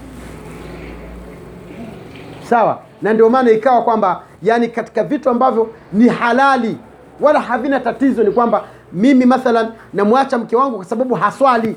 sawa? 2.50 2.78
Na 3.02 3.12
ndio 3.12 3.30
maana 3.30 3.50
ikawa 3.50 3.82
kwamba 3.82 4.22
yani 4.42 4.68
katika 4.68 5.04
vitu 5.04 5.30
ambavyo 5.30 5.70
ni 5.92 6.08
halali 6.08 6.76
wala 7.20 7.40
havina 7.40 7.80
tatizo 7.80 8.22
ni 8.22 8.30
kwamba 8.30 8.64
mimi 8.92 9.24
mathalan 9.26 9.68
namwacha 9.94 10.38
mke 10.38 10.56
wangu 10.56 10.76
kwa 10.76 10.84
sababu 10.84 11.14
haswali. 11.14 11.76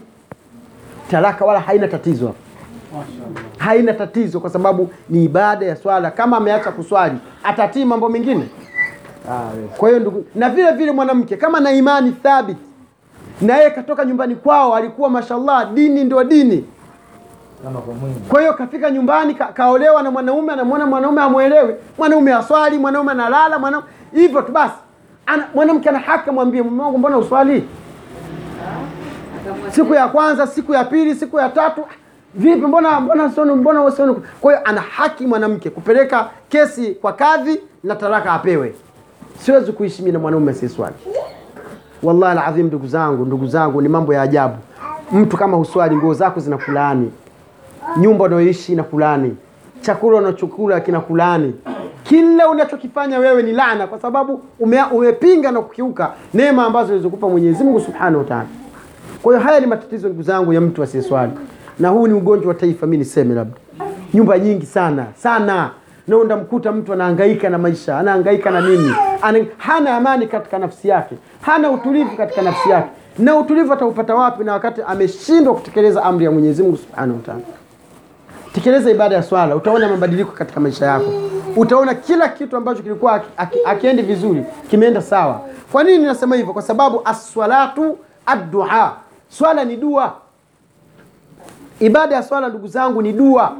Talaka 1.11 1.45
wala 1.45 1.59
haina 1.59 1.87
tatizo. 1.87 2.33
Haina 3.57 3.93
tatizo 3.93 4.39
kwa 4.39 4.49
sababu 4.49 4.89
ni 5.09 5.23
ibada 5.25 5.65
ya 5.65 5.75
swala. 5.75 6.11
Kama 6.11 6.37
ameacha 6.37 6.71
kuswali 6.71 7.15
atatii 7.43 7.85
mambo 7.85 8.09
mengine? 8.09 8.47
Kwa 9.77 9.89
hiyo 9.89 9.99
ndugu 10.01 10.25
na 10.35 10.49
vile 10.49 10.71
vile 10.71 10.91
mwanamke 10.91 11.37
kama 11.37 11.59
na 11.59 11.71
imani 11.71 12.11
thabiti 12.11 12.59
na 13.41 13.57
yeye 13.57 13.69
katoka 13.71 14.05
nyumbani 14.05 14.35
kwao 14.35 14.75
alikuwa 14.75 15.09
mashallah 15.09 15.73
dini 15.73 16.03
ndio 16.03 16.23
dini. 16.23 16.65
Kwa 18.29 18.39
hiyo 18.41 18.53
kafika 18.53 18.91
nyumbani 18.91 19.33
ka, 19.35 19.45
kaolewa 19.45 20.03
na 20.03 20.11
mwanaume 20.11 20.53
anamwona 20.53 20.85
mwanaume 20.85 21.21
amwelewi, 21.21 21.75
mwanaume 21.97 22.33
aswali 22.33 22.77
mwanaume 22.77 23.11
analala 23.11 23.59
mwanaume 23.59 23.87
hivyo 24.13 24.41
tu 24.41 24.51
basi 24.51 24.73
mwanamke 25.55 25.89
ana 25.89 25.99
haki 25.99 26.29
amwambie 26.29 26.61
mume 26.61 26.83
wangu 26.83 26.97
mbona 26.97 27.17
uswali? 27.17 27.63
Siku 29.71 29.93
ya 29.93 30.07
kwanza 30.07 30.47
siku 30.47 30.73
ya 30.73 30.83
pili 30.83 31.15
siku 31.15 31.39
ya 31.39 31.49
tatu. 31.49 31.85
Vipi 32.35 32.61
mbona 32.67 32.99
mbona 32.99 33.29
sioni, 33.31 33.53
mbona 33.53 33.91
sioni? 33.91 34.15
kwa 34.41 34.53
hiyo 34.53 34.65
ana 34.67 34.81
haki 34.81 35.27
mwanamke 35.27 35.69
kupeleka 35.69 36.29
kesi 36.49 36.91
kwa 36.95 37.13
kadhi 37.13 37.59
na 37.83 37.95
talaka 37.95 38.31
apewe. 38.33 38.73
Siwezi 39.39 39.71
kuishi 39.71 40.01
mimi 40.01 40.11
na 40.13 40.19
mwanaume 40.19 40.53
siswali. 40.53 40.95
wallahi 42.03 42.39
alazim, 42.39 42.65
ndugu 42.67 42.87
zangu 42.87 43.25
ndugu 43.25 43.47
zangu 43.47 43.81
ni 43.81 43.89
mambo 43.89 44.13
ya 44.13 44.21
ajabu. 44.21 44.55
Mtu 45.11 45.37
kama 45.37 45.57
huswali 45.57 45.95
nguo 45.95 46.13
zako 46.13 46.39
zinakulaani. 46.39 47.11
Nyumba 47.97 48.25
unayoishi 48.25 48.73
inakulani. 48.73 49.37
Chakula 49.81 50.17
unachokula 50.17 50.79
kinakulani 50.79 51.53
kila 52.13 52.49
unachokifanya 52.49 53.19
wewe 53.19 53.43
ni 53.43 53.51
laana 53.51 53.87
kwa 53.87 53.99
sababu 53.99 54.41
ume, 54.59 54.83
umepinga 54.91 55.51
na 55.51 55.61
kukiuka 55.61 56.11
neema 56.33 56.65
ambazo 56.65 56.93
alizokupa 56.93 57.29
mwenyezi 57.29 57.63
mungu 57.63 57.79
subhanahu 57.79 58.17
wa 58.17 58.23
taala. 58.23 58.45
Kwa 59.21 59.33
hiyo 59.33 59.45
haya 59.47 59.59
ni 59.59 59.65
matatizo 59.65 60.07
ndugu 60.07 60.23
zangu 60.23 60.53
ya 60.53 60.61
mtu 60.61 60.83
asiyeswali. 60.83 61.31
Na 61.79 61.89
huu 61.89 62.07
ni 62.07 62.13
ugonjwa 62.13 62.47
wa 62.47 62.53
taifa 62.53 62.85
Mimi 62.85 62.97
niseme 62.97 63.35
labda. 63.35 63.57
Nyumba 64.13 64.39
nyingi 64.39 64.65
sana 64.65 65.05
sana. 65.15 65.69
Na 66.07 66.23
ndamkuta 66.23 66.71
mtu 66.71 66.93
anahangaika 66.93 67.49
na 67.49 67.57
maisha 67.57 67.97
anahangaika 67.97 68.51
na 68.51 68.61
nini? 68.61 68.91
Ana, 69.21 69.45
hana 69.57 69.95
amani 69.95 70.27
katika 70.27 70.59
nafsi 70.59 70.87
yake 70.87 71.15
hana 71.41 71.71
utulivu 71.71 72.17
katika 72.17 72.41
nafsi 72.41 72.69
yake. 72.69 72.89
Na 73.19 73.35
utulivu 73.35 73.73
ataupata 73.73 74.15
wapi 74.15 74.43
na 74.43 74.53
wakati 74.53 74.81
ameshindwa 74.87 75.53
kutekeleza 75.55 76.03
amri 76.03 76.25
ya 76.25 76.31
mwenyezi 76.31 76.63
mungu 76.63 76.77
subhanahu 76.77 77.17
wa 77.17 77.23
taala? 77.25 77.41
Tekeleza 78.53 78.91
ibada 78.91 79.15
ya 79.15 79.23
swala 79.23 79.55
utaona 79.55 79.89
mabadiliko 79.89 80.31
katika 80.31 80.59
maisha 80.59 80.85
yako 80.85 81.32
utaona 81.55 81.93
kila 81.95 82.27
kitu 82.27 82.57
ambacho 82.57 82.83
kilikuwa 82.83 83.13
aki- 83.13 83.29
aki- 83.37 83.59
akiendi 83.65 84.01
vizuri 84.01 84.43
kimeenda 84.69 85.01
sawa. 85.01 85.41
Kwa 85.71 85.83
nini 85.83 86.03
nasema 86.05 86.35
hivyo? 86.35 86.53
Kwa 86.53 86.61
sababu 86.61 87.01
aswalatu 87.05 87.97
addua. 88.25 88.93
Swala 89.29 89.63
ni 89.65 89.75
dua. 89.77 90.13
Ibada 91.79 92.15
ya 92.15 92.23
swala 92.23 92.49
ndugu 92.49 92.67
zangu 92.67 93.01
ni 93.01 93.13
dua. 93.13 93.55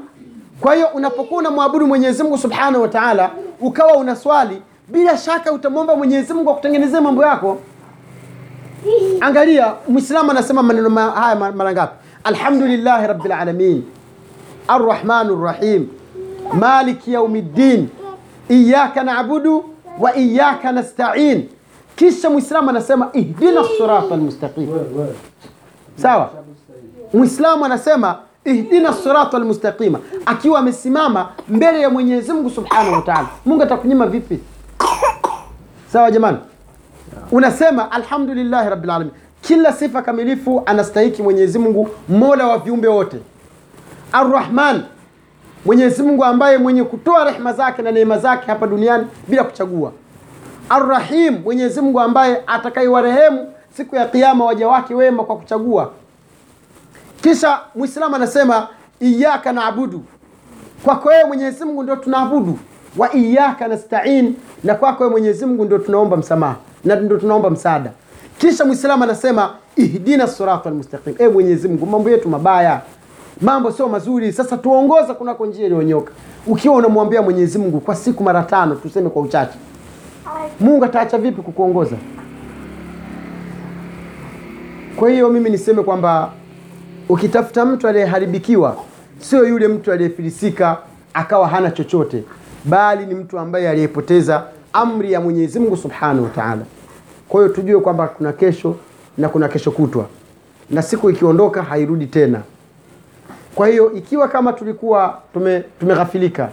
Kwa 0.62 0.76
hiyo 0.76 0.88
unapokuwa 0.94 1.40
unamwabudu 1.40 1.88
mwenyezi 1.88 2.24
mungu 2.24 2.38
subhanahu 2.38 2.82
wa 2.82 2.88
taala 2.88 3.30
ukawa 3.62 3.94
unaswali 3.98 4.62
bila 4.88 5.18
shaka 5.18 5.52
utamwomba 5.54 5.96
mwenyezi 5.96 6.34
mungu 6.34 6.50
akutengenezee 6.52 7.00
mambo 7.00 7.24
yako. 7.24 7.58
Angalia 9.22 9.74
mwislamu 9.88 10.32
anasema 10.32 10.64
maneno 10.64 10.90
haya 11.12 11.36
ma- 11.36 11.52
mara 11.52 11.72
ngapi? 11.72 11.94
Alhamdulillahi 12.24 13.08
rabbil 13.08 13.32
alamin. 13.32 13.84
Arrahmanu 14.68 15.44
rrahim 15.44 15.88
maliki 16.54 17.14
yaumiddin. 17.14 17.90
Iyaka 18.50 19.04
nabudu 19.04 19.66
wa 20.00 20.16
iyaka 20.16 20.72
nastain. 20.72 21.50
Kisha 21.96 22.30
mwislamu 22.30 22.70
anasema 22.70 23.10
ihdina 23.14 23.64
sirata 23.78 24.14
almustaqim. 24.14 24.68
Sawa? 25.96 26.30
Mwislamu 27.14 27.66
anasema 27.66 28.20
ihdina 28.46 28.94
sirata 28.94 29.38
almustaqima 29.38 30.00
akiwa 30.26 30.60
amesimama 30.60 31.30
mbele 31.50 31.82
ya 31.82 31.90
mwenyezi 31.90 32.34
mungu 32.34 32.50
subhanahu 32.50 32.94
wa 32.94 33.02
taala. 33.02 33.28
Mungu 33.46 33.64
atakunyima 33.64 34.08
vipi? 34.08 34.40
Sawa 35.94 36.12
jamani? 36.12 36.38
Unasema 37.32 37.92
alhamdulillahi 37.92 38.70
rabbil 38.70 38.90
alamin. 38.90 39.12
Kila 39.42 39.74
sifa 39.74 40.02
kamilifu 40.02 40.64
anastahiki 40.66 41.22
mwenyezi 41.24 41.60
mungu 41.60 41.90
mola 42.10 42.48
wa 42.48 42.58
viumbe 42.58 42.88
wote. 42.88 43.18
Arrahman 44.12 44.84
mwenyezi 45.66 46.04
mungu 46.04 46.24
ambaye 46.26 46.58
mwenye 46.58 46.84
kutoa 46.84 47.24
rehma 47.24 47.54
zake 47.54 47.82
na 47.82 47.92
neema 47.92 48.18
zake 48.20 48.46
hapa 48.48 48.68
duniani 48.68 49.08
bila 49.28 49.44
kuchagua. 49.44 49.92
Arrahim 50.70 51.38
mwenyezi 51.44 51.82
mungu 51.82 52.00
ambaye 52.00 52.42
atakayewarehemu 52.48 53.48
siku 53.78 53.96
ya 53.96 54.06
kiyama 54.08 54.46
waja 54.46 54.68
wake 54.68 54.94
wema 54.96 55.24
kwa 55.24 55.36
kuchagua. 55.38 55.92
Kisha 57.22 57.60
Muislamu 57.76 58.16
anasema 58.16 58.68
iyyaka 59.00 59.52
naabudu 59.54 60.02
kwako 60.84 61.10
wewe 61.10 61.24
mwenyezi 61.24 61.66
mungu 61.66 61.84
ndio 61.84 61.96
tunaabudu. 61.96 62.60
Wa 62.98 63.14
iyaka 63.16 63.68
nastain 63.68 64.36
na 64.64 64.76
kwako 64.76 65.04
wewe 65.04 65.12
mwenyezi 65.12 65.46
mungu 65.46 65.66
ndio 65.66 65.78
tunaomba 65.78 66.18
msamaha 66.18 66.56
na 66.86 66.96
ndio 66.96 67.18
tunaomba 67.18 67.50
msaada. 67.50 67.92
Kisha 68.38 68.66
mwislamu 68.66 69.04
anasema 69.04 69.54
ihdina 69.76 70.28
sirata 70.28 70.70
almustaqim. 70.70 71.16
E 71.20 71.28
mwenyezi 71.28 71.68
mungu 71.68 71.86
mambo 71.86 72.10
yetu 72.10 72.30
mabaya 72.30 72.82
mambo 73.42 73.72
sio 73.72 73.88
mazuri. 73.90 74.34
Sasa 74.34 74.58
tuongoza 74.58 75.14
kunako 75.14 75.46
njia 75.46 75.66
iliyonyoka. 75.66 76.12
Ukiwa 76.48 76.76
unamwambia 76.76 77.22
mwenyezi 77.22 77.58
mungu 77.58 77.80
kwa 77.80 77.96
siku 77.96 78.24
mara 78.24 78.44
tano 78.44 78.76
tuseme 78.76 79.10
kwa 79.10 79.22
uchache. 79.22 79.58
Mungu 80.60 80.86
ataacha 80.86 81.18
vipi 81.18 81.42
kukuongoza? 81.42 81.96
Kwa 84.96 85.10
hiyo 85.10 85.30
mimi 85.30 85.50
niseme 85.50 85.84
kwamba 85.84 86.32
ukitafuta 87.10 87.66
mtu 87.66 87.88
aliyeharibikiwa 87.88 88.76
sio 89.20 89.48
yule 89.48 89.68
mtu 89.68 89.92
aliyefilisika 89.92 90.78
akawa 91.14 91.48
hana 91.48 91.72
chochote 91.72 92.24
bali 92.66 93.06
ni 93.06 93.16
mtu 93.16 93.40
ambaye 93.40 93.70
aliyepoteza 93.70 94.44
amri 94.74 95.12
ya 95.12 95.22
mwenyezi 95.22 95.60
mungu 95.60 95.78
subhanahu 95.78 96.24
wa 96.24 96.30
taala. 96.30 96.62
Kwa 97.30 97.42
hiyo 97.42 97.54
tujue 97.54 97.80
kwamba 97.82 98.08
kuna 98.08 98.34
kesho 98.34 98.76
na 99.18 99.30
kuna 99.30 99.48
kesho 99.48 99.72
kutwa. 99.72 100.06
Na 100.70 100.82
siku 100.82 101.10
ikiondoka 101.10 101.64
hairudi 101.64 102.06
tena 102.08 102.42
kwa 103.56 103.68
hiyo 103.68 103.92
ikiwa 103.94 104.28
kama 104.28 104.54
tulikuwa 104.54 105.20
tume, 105.34 105.64
tumeghafilika 105.80 106.50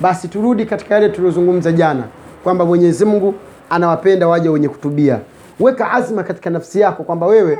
basi 0.00 0.28
turudi 0.28 0.66
katika 0.66 0.94
yale 0.94 1.08
tuliyozungumza 1.08 1.72
jana 1.72 2.04
kwamba 2.44 2.64
mwenyezi 2.64 3.04
mungu 3.04 3.34
anawapenda 3.70 4.28
waja 4.28 4.50
wenye 4.50 4.68
kutubia. 4.68 5.18
Weka 5.60 5.92
azma 5.92 6.22
katika 6.22 6.50
nafsi 6.50 6.80
yako 6.80 7.02
kwamba 7.02 7.26
wewe 7.26 7.58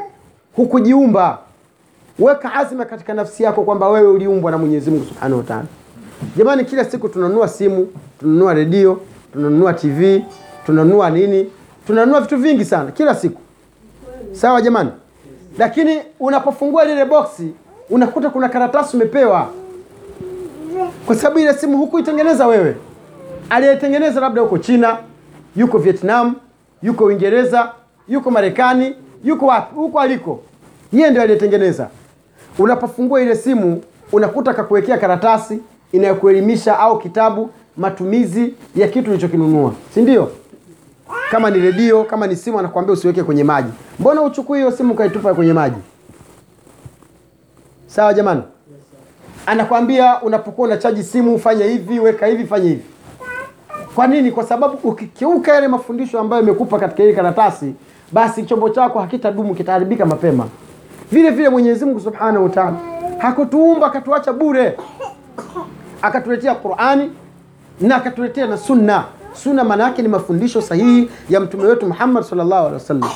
hukujiumba. 0.56 1.38
Weka 2.18 2.54
azma 2.54 2.84
katika 2.84 3.14
nafsi 3.14 3.42
yako 3.42 3.62
kwamba 3.62 3.88
wewe 3.88 4.08
uliumbwa 4.10 4.50
na 4.50 4.58
mwenyezi 4.58 4.90
mungu 4.90 5.04
subhanahu 5.04 5.38
wa 5.38 5.44
taala. 5.44 5.64
Jamani 6.36 6.64
kila 6.64 6.84
siku 6.84 7.08
tunanunua 7.08 7.48
simu 7.48 7.88
tunanunua 8.20 8.54
redio 8.54 9.00
tunanunua 9.32 9.72
tv 9.72 10.24
tunanunua 10.66 11.10
nini? 11.10 11.50
Tunanunua 11.86 12.20
vitu 12.20 12.36
vingi 12.36 12.64
sana 12.64 12.90
kila 12.90 13.14
siku. 13.14 13.40
Sawa 14.32 14.62
jamani? 14.62 14.90
Lakini 15.58 16.02
unapofungua 16.20 16.84
lile 16.84 17.04
boksi 17.04 17.52
unakuta 17.90 18.30
kuna 18.30 18.48
karatasi 18.48 18.96
umepewa. 18.96 19.48
Kwa 21.06 21.16
sababu 21.16 21.38
ile 21.38 21.52
simu 21.54 21.78
hukuitengeneza 21.78 22.46
wewe. 22.46 22.76
Aliyetengeneza 23.50 24.20
labda 24.20 24.40
yuko 24.42 24.58
china 24.58 24.98
yuko 25.56 25.78
vietnam 25.78 26.34
yuko 26.82 27.04
uingereza 27.04 27.72
yuko 28.08 28.30
marekani 28.30 28.94
yuko 29.24 29.46
wapi 29.46 29.74
huko 29.74 30.00
aliko. 30.00 30.40
Yeye 30.92 31.10
ndio 31.10 31.22
aliyetengeneza 31.22 31.88
unapofungua 32.58 33.22
ile 33.22 33.36
simu 33.36 33.82
unakuta 34.12 34.54
kakuwekea 34.54 34.98
karatasi 34.98 35.58
inayokuelimisha 35.92 36.78
au 36.78 36.98
kitabu 36.98 37.50
matumizi 37.76 38.54
ya 38.76 38.88
kitu 38.88 39.10
ulichokinunua. 39.10 39.72
Si 39.94 40.02
ndio? 40.02 40.30
Kama 41.30 41.50
ni 41.50 41.58
redio 41.58 42.04
kama 42.04 42.26
ni 42.26 42.36
simu 42.36 42.58
anakuambia 42.58 42.92
usiweke 42.92 43.22
kwenye 43.22 43.44
maji. 43.44 43.70
Mbona 44.00 44.22
uchukui 44.22 44.58
hiyo 44.58 44.70
simu 44.70 44.92
ukaitupa 44.92 45.34
kwenye 45.34 45.52
maji 45.52 45.76
sawa 47.86 48.14
jamani? 48.14 48.42
Anakwambia 49.46 50.22
unapokuwa 50.22 50.68
unachaji 50.68 51.02
simu 51.02 51.38
fanya 51.38 51.64
hivi 51.64 52.00
weka 52.00 52.26
hivi 52.26 52.46
fanya 52.46 52.68
hivi. 52.68 52.84
Kwa 53.94 54.06
nini? 54.06 54.30
Kwa 54.32 54.44
sababu 54.44 54.78
ukikiuka 54.88 55.54
yale 55.54 55.68
mafundisho 55.68 56.20
ambayo 56.20 56.42
imekupa 56.42 56.78
katika 56.78 57.02
ile 57.02 57.12
karatasi 57.12 57.74
basi 58.12 58.42
chombo 58.42 58.68
chako 58.70 58.98
hakitadumu 59.00 59.54
kitaharibika 59.54 60.06
mapema. 60.06 60.48
Vile 61.12 61.30
vile 61.30 61.48
mwenyezi 61.48 61.84
mungu 61.84 62.00
subhanahu 62.00 62.44
wataala 62.44 62.76
hakutuumba 63.18 63.86
akatuacha 63.86 64.32
bure. 64.32 64.76
Akatuletea 66.02 66.54
qurani 66.54 67.10
na 67.80 67.96
akatuletea 67.96 68.46
na 68.46 68.56
sunna. 68.56 69.04
Sunna 69.32 69.64
maana 69.64 69.84
yake 69.84 70.02
ni 70.02 70.08
mafundisho 70.08 70.60
sahihi 70.62 71.10
ya 71.30 71.40
mtume 71.40 71.64
wetu 71.64 71.86
muhammad 71.86 72.24
salllahu 72.24 72.54
alehi 72.60 72.74
wasallam. 72.74 73.10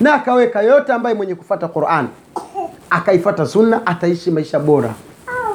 Na 0.00 0.14
akaweka 0.14 0.62
yote 0.62 0.92
ambaye 0.92 1.14
mwenye 1.14 1.34
kufata 1.34 1.68
quran 1.68 2.08
akaifata 2.92 3.46
sunna 3.46 3.86
ataishi 3.86 4.30
maisha 4.30 4.58
bora. 4.58 4.94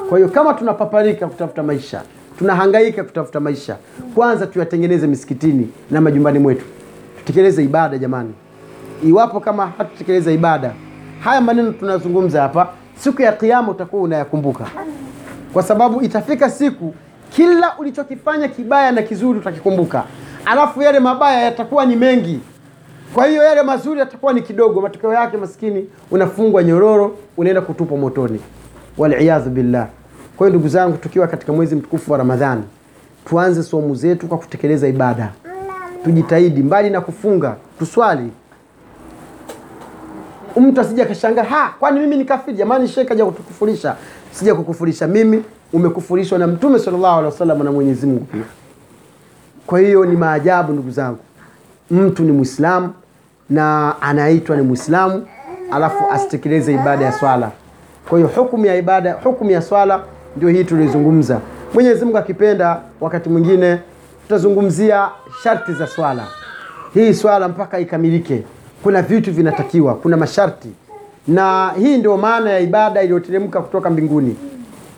Kwa 0.08 0.18
hiyo 0.18 0.30
kama 0.30 0.54
tunapaparika 0.54 1.26
kutafuta 1.26 1.62
maisha 1.62 2.02
tunahangaika 2.38 3.04
kutafuta 3.04 3.40
maisha 3.40 3.76
kwanza 4.14 4.46
tuyatengeneze 4.46 5.06
misikitini 5.06 5.68
na 5.90 6.00
majumbani 6.00 6.38
mwetu. 6.38 6.64
Tutekeleze 7.18 7.64
ibada 7.64 7.98
jamani. 7.98 8.34
Iwapo 9.04 9.40
kama 9.40 9.66
hatutekeleza 9.78 10.32
ibada 10.32 10.72
haya 11.24 11.40
maneno 11.40 11.72
tunazungumza 11.72 12.42
hapa 12.42 12.68
siku 12.96 13.22
ya 13.22 13.32
kiama 13.32 13.70
utakuwa 13.70 14.02
unayakumbuka. 14.02 14.66
Kwa 15.52 15.62
sababu 15.62 16.02
itafika 16.02 16.50
siku 16.50 16.94
kila 17.30 17.78
ulichokifanya 17.78 18.48
kibaya 18.48 18.92
na 18.92 19.02
kizuri 19.02 19.38
utakikumbuka. 19.38 20.04
Alafu 20.44 20.82
yale 20.82 21.00
mabaya 21.00 21.40
yatakuwa 21.42 21.86
ni 21.86 21.96
mengi 21.96 22.40
kwa 23.14 23.26
hiyo 23.26 23.42
yale 23.42 23.62
mazuri 23.62 24.00
yatakuwa 24.00 24.32
ni 24.32 24.42
kidogo 24.42 24.80
matokeo 24.80 25.12
yake 25.12 25.36
maskini 25.36 25.88
unafungwa 26.10 26.64
nyororo 26.64 27.16
unaenda 27.36 27.60
kutupwa 27.60 27.98
motoni. 27.98 28.40
Waliyadhu 28.98 29.50
billah. 29.50 29.88
Kwa 30.36 30.46
hiyo 30.46 30.58
ndugu 30.58 30.68
zangu 30.68 30.96
tukiwa 30.96 31.26
katika 31.26 31.52
mwezi 31.52 31.76
mtukufu 31.76 32.12
wa 32.12 32.18
ramadhani 32.18 32.62
tuanze 33.24 33.62
somu 33.62 33.94
zetu 33.94 34.26
kwa 34.26 34.38
kutekeleza 34.38 34.88
ibada. 34.88 35.32
Tujitahidi 36.04 36.62
mbali 36.62 36.90
na 36.90 37.00
kufunga 37.00 37.56
tuswali. 37.78 38.30
Mtu 40.56 40.80
asija 40.80 41.02
akashangaa 41.02 41.42
ha 41.42 41.74
kwani 41.78 42.00
mimi 42.00 42.16
ni 42.16 42.24
kafiri? 42.24 42.56
Jamani 42.56 42.88
shekh 42.88 43.10
aja 43.12 43.24
kutukufurisha 43.24 43.96
sija 44.32 44.54
kukufurisha 44.54 45.06
mimi 45.08 45.44
umekufurishwa 45.72 46.38
na 46.38 46.46
mtume 46.46 46.78
sallallahu 46.78 47.18
alaihi 47.18 47.32
wasallam 47.32 47.62
na 47.62 47.72
mwenyezi 47.72 48.06
mungu. 48.06 48.24
Pia 48.24 48.42
kwa 49.66 49.80
hiyo 49.80 50.04
ni 50.04 50.16
maajabu 50.16 50.72
ndugu 50.72 50.90
zangu 50.90 51.18
mtu 51.90 52.22
ni 52.22 52.32
mwislamu 52.32 52.92
na 53.50 53.94
anaitwa 54.02 54.56
ni 54.56 54.62
mwislamu 54.62 55.26
alafu 55.72 56.04
asitekeleze 56.12 56.72
ibada 56.74 57.04
ya 57.04 57.12
swala. 57.12 57.50
Kwa 58.08 58.18
hiyo 58.18 58.30
hukumu 58.36 58.66
ya 58.66 58.76
ibada 58.76 59.12
hukumu 59.24 59.50
ya 59.50 59.62
swala 59.62 60.00
ndio 60.36 60.48
hii 60.48 60.64
tulizungumza. 60.64 61.40
Mwenyezi 61.74 62.04
mungu 62.04 62.18
akipenda 62.18 62.80
wakati 63.00 63.28
mwingine 63.28 63.78
tutazungumzia 64.22 65.08
sharti 65.42 65.72
za 65.72 65.86
swala. 65.86 66.26
Hii 66.94 67.14
swala 67.14 67.48
mpaka 67.48 67.78
ikamilike. 67.78 68.42
Kuna 68.82 69.02
vitu 69.02 69.32
vinatakiwa 69.32 69.94
kuna 69.94 70.16
masharti. 70.16 70.68
Na 71.28 71.72
hii 71.78 71.98
ndio 71.98 72.16
maana 72.16 72.50
ya 72.50 72.60
ibada 72.60 73.02
iliyoteremka 73.02 73.60
kutoka 73.60 73.90
mbinguni. 73.90 74.36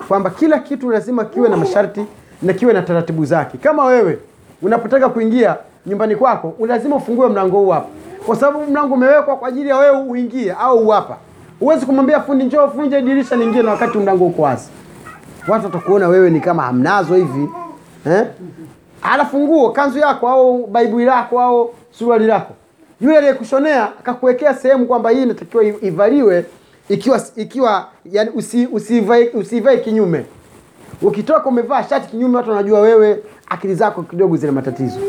Kwamba 0.08 0.30
kila 0.30 0.58
kitu 0.58 0.90
lazima 0.90 1.24
kiwe 1.24 1.48
na 1.48 1.56
masharti 1.56 2.04
na 2.42 2.52
kiwe 2.52 2.72
na 2.72 2.82
taratibu 2.82 3.24
zake. 3.24 3.58
Kama 3.58 3.84
wewe 3.84 4.18
unapotaka 4.62 5.08
kuingia 5.08 5.56
nyumbani 5.86 6.16
kwako 6.16 6.54
lazima 6.66 6.96
ufungue 6.96 7.28
mlango 7.28 7.58
huu 7.58 7.70
hapa. 7.70 7.86
Kwa 8.26 8.36
sababu 8.36 8.66
mlango 8.70 8.94
umewekwa 8.94 9.36
kwa 9.36 9.48
ajili 9.48 9.68
ya 9.68 9.76
wewe 9.76 9.98
uingie 9.98 10.52
au 10.52 10.78
uwapa 10.78 11.16
huwezi 11.60 11.86
kumwambia 11.86 12.20
fundi 12.20 12.44
njoo 12.44 12.68
funje 12.68 13.02
dirisha 13.02 13.36
lingine 13.36 13.68
wakati 13.68 13.98
mlango 13.98 14.26
uko 14.26 14.42
wazi. 14.42 14.68
Watu 15.48 15.64
watakuona 15.64 16.08
wewe 16.08 16.30
ni 16.30 16.40
kama 16.40 16.62
hamnazo 16.62 17.14
hivi 17.14 17.48
eh? 18.06 18.26
alafu 19.02 19.38
nguo 19.40 19.70
kanzu 19.70 19.98
yako 19.98 20.28
au 20.28 20.66
baibui 20.66 21.04
lako 21.04 21.40
au 21.40 21.70
suruali 21.90 22.26
lako. 22.26 22.52
Yule 23.00 23.16
aliyekushonea 23.18 23.84
akakuwekea 23.84 24.54
sehemu 24.54 24.86
kwamba 24.86 25.10
hii 25.10 25.22
inatakiwa 25.22 25.64
ivaliwe 25.64 26.44
ikiwa 26.88 27.20
ikiwa 27.36 27.86
yani 28.04 28.30
usi, 28.34 28.66
usivae 28.66 29.28
usivae 29.28 29.76
kinyume. 29.76 30.24
Ukitoka 31.02 31.46
umevaa 31.48 31.82
shati 31.84 32.08
kinyume 32.08 32.36
watu 32.36 32.50
wanajua 32.50 32.80
wewe 32.80 33.22
akili 33.48 33.74
zako 33.74 34.02
kidogo 34.02 34.36
zina 34.36 34.52
matatizo 34.52 35.00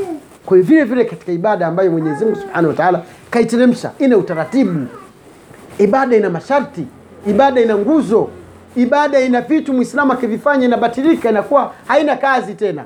kwa 0.45 0.58
hiyo 0.58 0.67
vile 0.67 0.84
vile 0.84 1.06
katika 1.06 1.32
ibada 1.32 1.67
ambayo 1.67 1.91
mwenyezi 1.91 2.25
mungu 2.25 2.38
subhanahu 2.38 2.67
wa 2.67 2.73
taala 2.73 3.04
kaiteremsha 3.30 3.91
ina 3.99 4.17
utaratibu. 4.17 4.88
Ibada 5.77 6.15
ina 6.17 6.30
masharti 6.30 6.86
ibada 7.27 7.62
ina 7.62 7.77
nguzo 7.77 8.30
ibada 8.75 9.19
ina 9.21 9.41
vitu 9.41 9.73
Muislamu 9.73 10.12
akivifanya 10.13 10.65
inabatilika 10.65 11.30
inakuwa 11.30 11.73
haina 11.88 12.15
kazi 12.15 12.54
tena. 12.54 12.84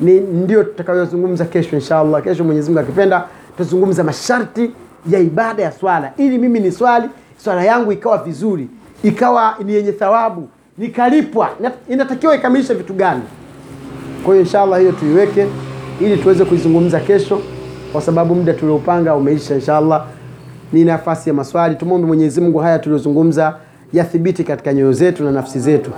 Ni 0.00 0.20
ndio 0.20 0.64
tutakayozungumza 0.64 1.44
kesho 1.44 1.76
inshallah. 1.76 2.22
Kesho 2.22 2.44
mwenyezi 2.44 2.68
mungu 2.70 2.80
akipenda 2.80 3.24
tutazungumza 3.50 4.04
masharti 4.04 4.70
ya 5.10 5.18
ibada 5.18 5.62
ya 5.62 5.72
swala. 5.72 6.12
Ili 6.16 6.38
mimi 6.38 6.60
ni 6.60 6.72
swali 6.72 7.08
swala 7.44 7.64
yangu 7.64 7.92
ikawa 7.92 8.18
vizuri 8.18 8.68
ikawa 9.02 9.54
ni 9.64 9.74
yenye 9.74 9.92
thawabu 9.92 10.48
nikalipwa. 10.78 11.50
Inatakiwa 11.88 12.34
ikamilishe 12.36 12.74
vitu 12.74 12.92
gani? 12.94 13.22
Kwa 14.24 14.34
hiyo 14.34 14.44
inshallah 14.46 14.80
hiyo 14.80 14.92
tuiweke 14.92 15.46
ili 16.02 16.16
tuweze 16.16 16.44
kuizungumza 16.44 17.00
kesho 17.00 17.40
kwa 17.92 18.00
sababu 18.02 18.34
muda 18.34 18.52
tuliopanga 18.54 19.14
umeisha 19.14 19.54
inshallah. 19.54 20.04
Ni 20.72 20.84
nafasi 20.84 21.28
ya 21.30 21.34
maswali. 21.34 21.74
Tumwombe 21.74 22.06
mwenyezi 22.06 22.40
mungu 22.40 22.58
haya 22.58 22.78
tuliyozungumza 22.78 23.54
yathibiti 23.92 24.44
katika 24.44 24.72
nyoyo 24.74 24.92
zetu 24.92 25.24
na 25.24 25.30
nafsi 25.32 25.60
zetu. 25.60 25.90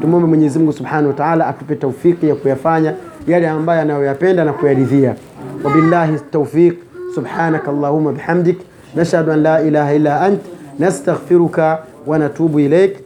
Tumwombe 0.00 0.28
mwenyezi 0.28 0.58
mungu 0.58 0.72
subhanahu 0.72 1.06
wa 1.08 1.12
taala 1.14 1.46
atupe 1.46 1.76
taufiki 1.76 2.28
ya 2.28 2.34
kuyafanya 2.34 2.94
yale 3.26 3.48
ambayo 3.48 3.80
anayoyapenda 3.82 4.44
na 4.44 4.52
kuyaridhia. 4.52 5.14
Wabillahi 5.64 6.12
taufiq 6.30 6.74
subhanaka 7.14 7.70
Allahumma 7.70 8.12
bihamdik. 8.12 8.58
Nashhadu 8.94 9.32
an 9.32 9.42
la 9.42 9.62
ilaha 9.62 9.94
illa 9.94 10.20
ant. 10.20 10.40
Nastaghfiruka 10.78 11.78
wa 12.06 12.18
natubu 12.18 12.60
ilaik 12.60 12.96